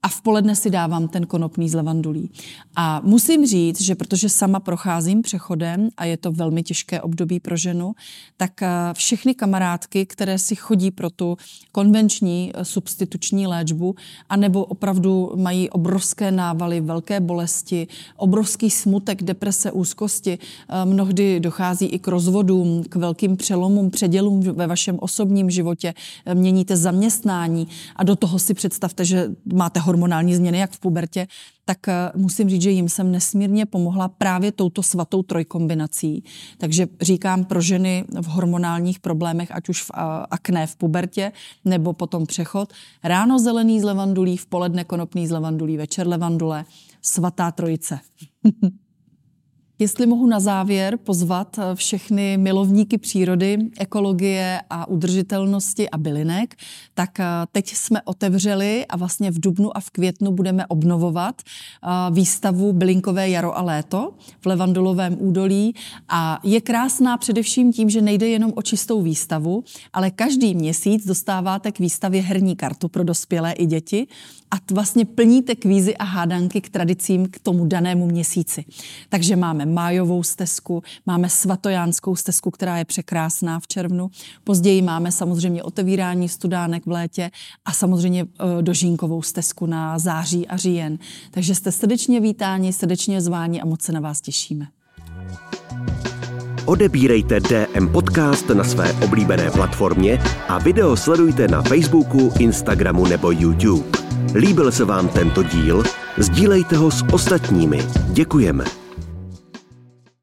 a 0.03 0.07
v 0.07 0.21
poledne 0.21 0.55
si 0.55 0.69
dávám 0.69 1.07
ten 1.07 1.25
konopný 1.27 1.69
z 1.69 1.73
levandulí. 1.73 2.31
A 2.75 3.01
musím 3.03 3.45
říct, 3.45 3.81
že 3.81 3.95
protože 3.95 4.29
sama 4.29 4.59
procházím 4.59 5.21
přechodem 5.21 5.89
a 5.97 6.05
je 6.05 6.17
to 6.17 6.31
velmi 6.31 6.63
těžké 6.63 7.01
období 7.01 7.39
pro 7.39 7.57
ženu, 7.57 7.93
tak 8.37 8.61
eh, 8.61 8.69
všechny 8.93 9.33
kamarádky, 9.33 10.05
které 10.05 10.37
si 10.37 10.55
chodí 10.55 10.91
pro 10.91 11.09
tu 11.09 11.37
konvenční 11.71 12.51
eh, 12.55 12.65
substituční 12.65 13.47
léčbu, 13.47 13.95
anebo 14.29 14.65
opravdu 14.65 15.31
mají 15.35 15.69
obrovské 15.69 16.31
návaly, 16.31 16.81
velké 16.81 17.19
bolesti, 17.19 17.87
obrovský 18.17 18.69
smutek, 18.69 19.23
deprese, 19.23 19.71
úzkosti, 19.71 20.39
eh, 20.39 20.85
mnohdy 20.85 21.39
dochází 21.39 21.85
i 21.85 21.99
k 21.99 22.07
rozvodům, 22.07 22.83
k 22.83 22.95
velkým 22.95 23.37
přelomům, 23.37 23.89
předělům 23.89 24.39
ve 24.39 24.67
vašem 24.67 24.97
osobním 24.99 25.49
životě, 25.49 25.93
měníte 26.33 26.77
zaměstnání 26.77 27.67
a 27.95 28.03
do 28.03 28.15
toho 28.15 28.39
si 28.39 28.53
představte, 28.53 29.05
že 29.05 29.29
máte 29.53 29.79
hormonální 29.89 30.35
změny, 30.35 30.57
jak 30.57 30.71
v 30.71 30.79
pubertě, 30.79 31.27
tak 31.65 31.87
eh, 31.87 32.11
musím 32.15 32.49
říct, 32.49 32.61
že 32.61 32.69
jim 32.69 32.89
jsem 32.89 33.11
nesmírně 33.11 33.65
pomohla 33.65 34.07
právě 34.07 34.51
touto 34.51 34.83
svatou 34.83 35.23
trojkombinací. 35.23 36.23
Takže 36.57 36.87
říkám 37.01 37.45
pro 37.45 37.61
ženy 37.61 38.05
v 38.21 38.25
hormonálních 38.25 38.99
problémech, 38.99 39.51
ať 39.51 39.69
už 39.69 39.83
v 39.83 39.91
eh, 39.93 40.01
akné 40.29 40.67
v 40.67 40.75
pubertě, 40.75 41.31
nebo 41.65 41.93
potom 41.93 42.25
přechod, 42.25 42.73
ráno 43.03 43.39
zelený 43.39 43.81
z 43.81 43.83
levandulí, 43.83 44.37
v 44.37 44.45
poledne 44.45 44.83
konopný 44.83 45.27
z 45.27 45.31
levandulí, 45.31 45.77
večer 45.77 46.07
levandule, 46.07 46.65
svatá 47.01 47.51
trojice. 47.51 47.99
Jestli 49.81 50.05
mohu 50.07 50.27
na 50.27 50.39
závěr 50.39 50.97
pozvat 50.97 51.59
eh, 51.59 51.75
všechny 51.75 52.37
milovníky 52.37 52.97
přírody, 52.97 53.57
ekologie 53.79 54.61
a 54.69 54.87
udržitelnosti 54.87 55.89
a 55.89 55.97
bylinek, 55.97 56.55
tak 56.93 57.19
eh, 57.19 57.25
teď 57.51 57.75
jsme 57.75 58.01
otevřeli 58.01 58.85
a 58.85 58.97
vlastně 58.97 59.31
v 59.31 59.39
dubnu 59.39 59.77
a 59.77 59.79
v 59.79 59.89
květnu 59.89 60.31
budeme 60.31 60.65
obnovovat 60.67 61.41
eh, 61.41 61.87
výstavu 62.11 62.73
Bylinkové 62.73 63.29
jaro 63.29 63.57
a 63.57 63.61
léto 63.61 64.13
v 64.41 64.45
Levandulovém 64.45 65.17
údolí 65.19 65.75
a 66.09 66.39
je 66.43 66.61
krásná 66.61 67.17
především 67.17 67.73
tím, 67.73 67.89
že 67.89 68.01
nejde 68.01 68.27
jenom 68.27 68.51
o 68.55 68.61
čistou 68.61 69.01
výstavu, 69.01 69.63
ale 69.93 70.11
každý 70.11 70.55
měsíc 70.55 71.05
dostáváte 71.05 71.71
k 71.71 71.79
výstavě 71.79 72.21
herní 72.21 72.55
kartu 72.55 72.87
pro 72.87 73.03
dospělé 73.03 73.51
i 73.51 73.65
děti 73.65 74.07
a 74.51 74.55
vlastně 74.71 75.05
plníte 75.05 75.55
kvízy 75.55 75.97
a 75.97 76.03
hádanky 76.03 76.61
k 76.61 76.69
tradicím 76.69 77.27
k 77.31 77.39
tomu 77.39 77.65
danému 77.65 78.05
měsíci. 78.05 78.65
Takže 79.09 79.35
máme 79.35 79.65
májovou 79.69 80.23
stezku, 80.23 80.83
máme 81.05 81.29
svatojánskou 81.29 82.15
stezku, 82.15 82.51
která 82.51 82.77
je 82.77 82.85
překrásná 82.85 83.59
v 83.59 83.67
červnu. 83.67 84.09
Později 84.43 84.81
máme 84.81 85.11
samozřejmě 85.11 85.63
otevírání 85.63 86.29
studánek 86.29 86.85
v 86.85 86.91
létě 86.91 87.31
a 87.65 87.73
samozřejmě 87.73 88.21
e, 88.21 88.61
dožínkovou 88.61 89.21
stezku 89.21 89.65
na 89.65 89.99
září 89.99 90.47
a 90.47 90.57
říjen. 90.57 90.97
Takže 91.31 91.55
jste 91.55 91.71
srdečně 91.71 92.19
vítáni, 92.19 92.73
srdečně 92.73 93.21
zváni 93.21 93.61
a 93.61 93.65
moc 93.65 93.81
se 93.81 93.91
na 93.91 93.99
vás 93.99 94.21
těšíme. 94.21 94.67
Odebírejte 96.65 97.39
DM 97.39 97.87
Podcast 97.87 98.49
na 98.49 98.63
své 98.63 98.93
oblíbené 98.93 99.51
platformě 99.51 100.19
a 100.47 100.57
video 100.57 100.97
sledujte 100.97 101.47
na 101.47 101.61
Facebooku, 101.61 102.31
Instagramu 102.39 103.05
nebo 103.05 103.31
YouTube. 103.31 103.99
Líbil 104.35 104.71
se 104.71 104.85
vám 104.85 105.07
tento 105.07 105.43
díl? 105.43 105.83
Sdílejte 106.17 106.77
ho 106.77 106.91
s 106.91 107.03
ostatními. 107.11 107.79
Děkujeme. 108.13 108.88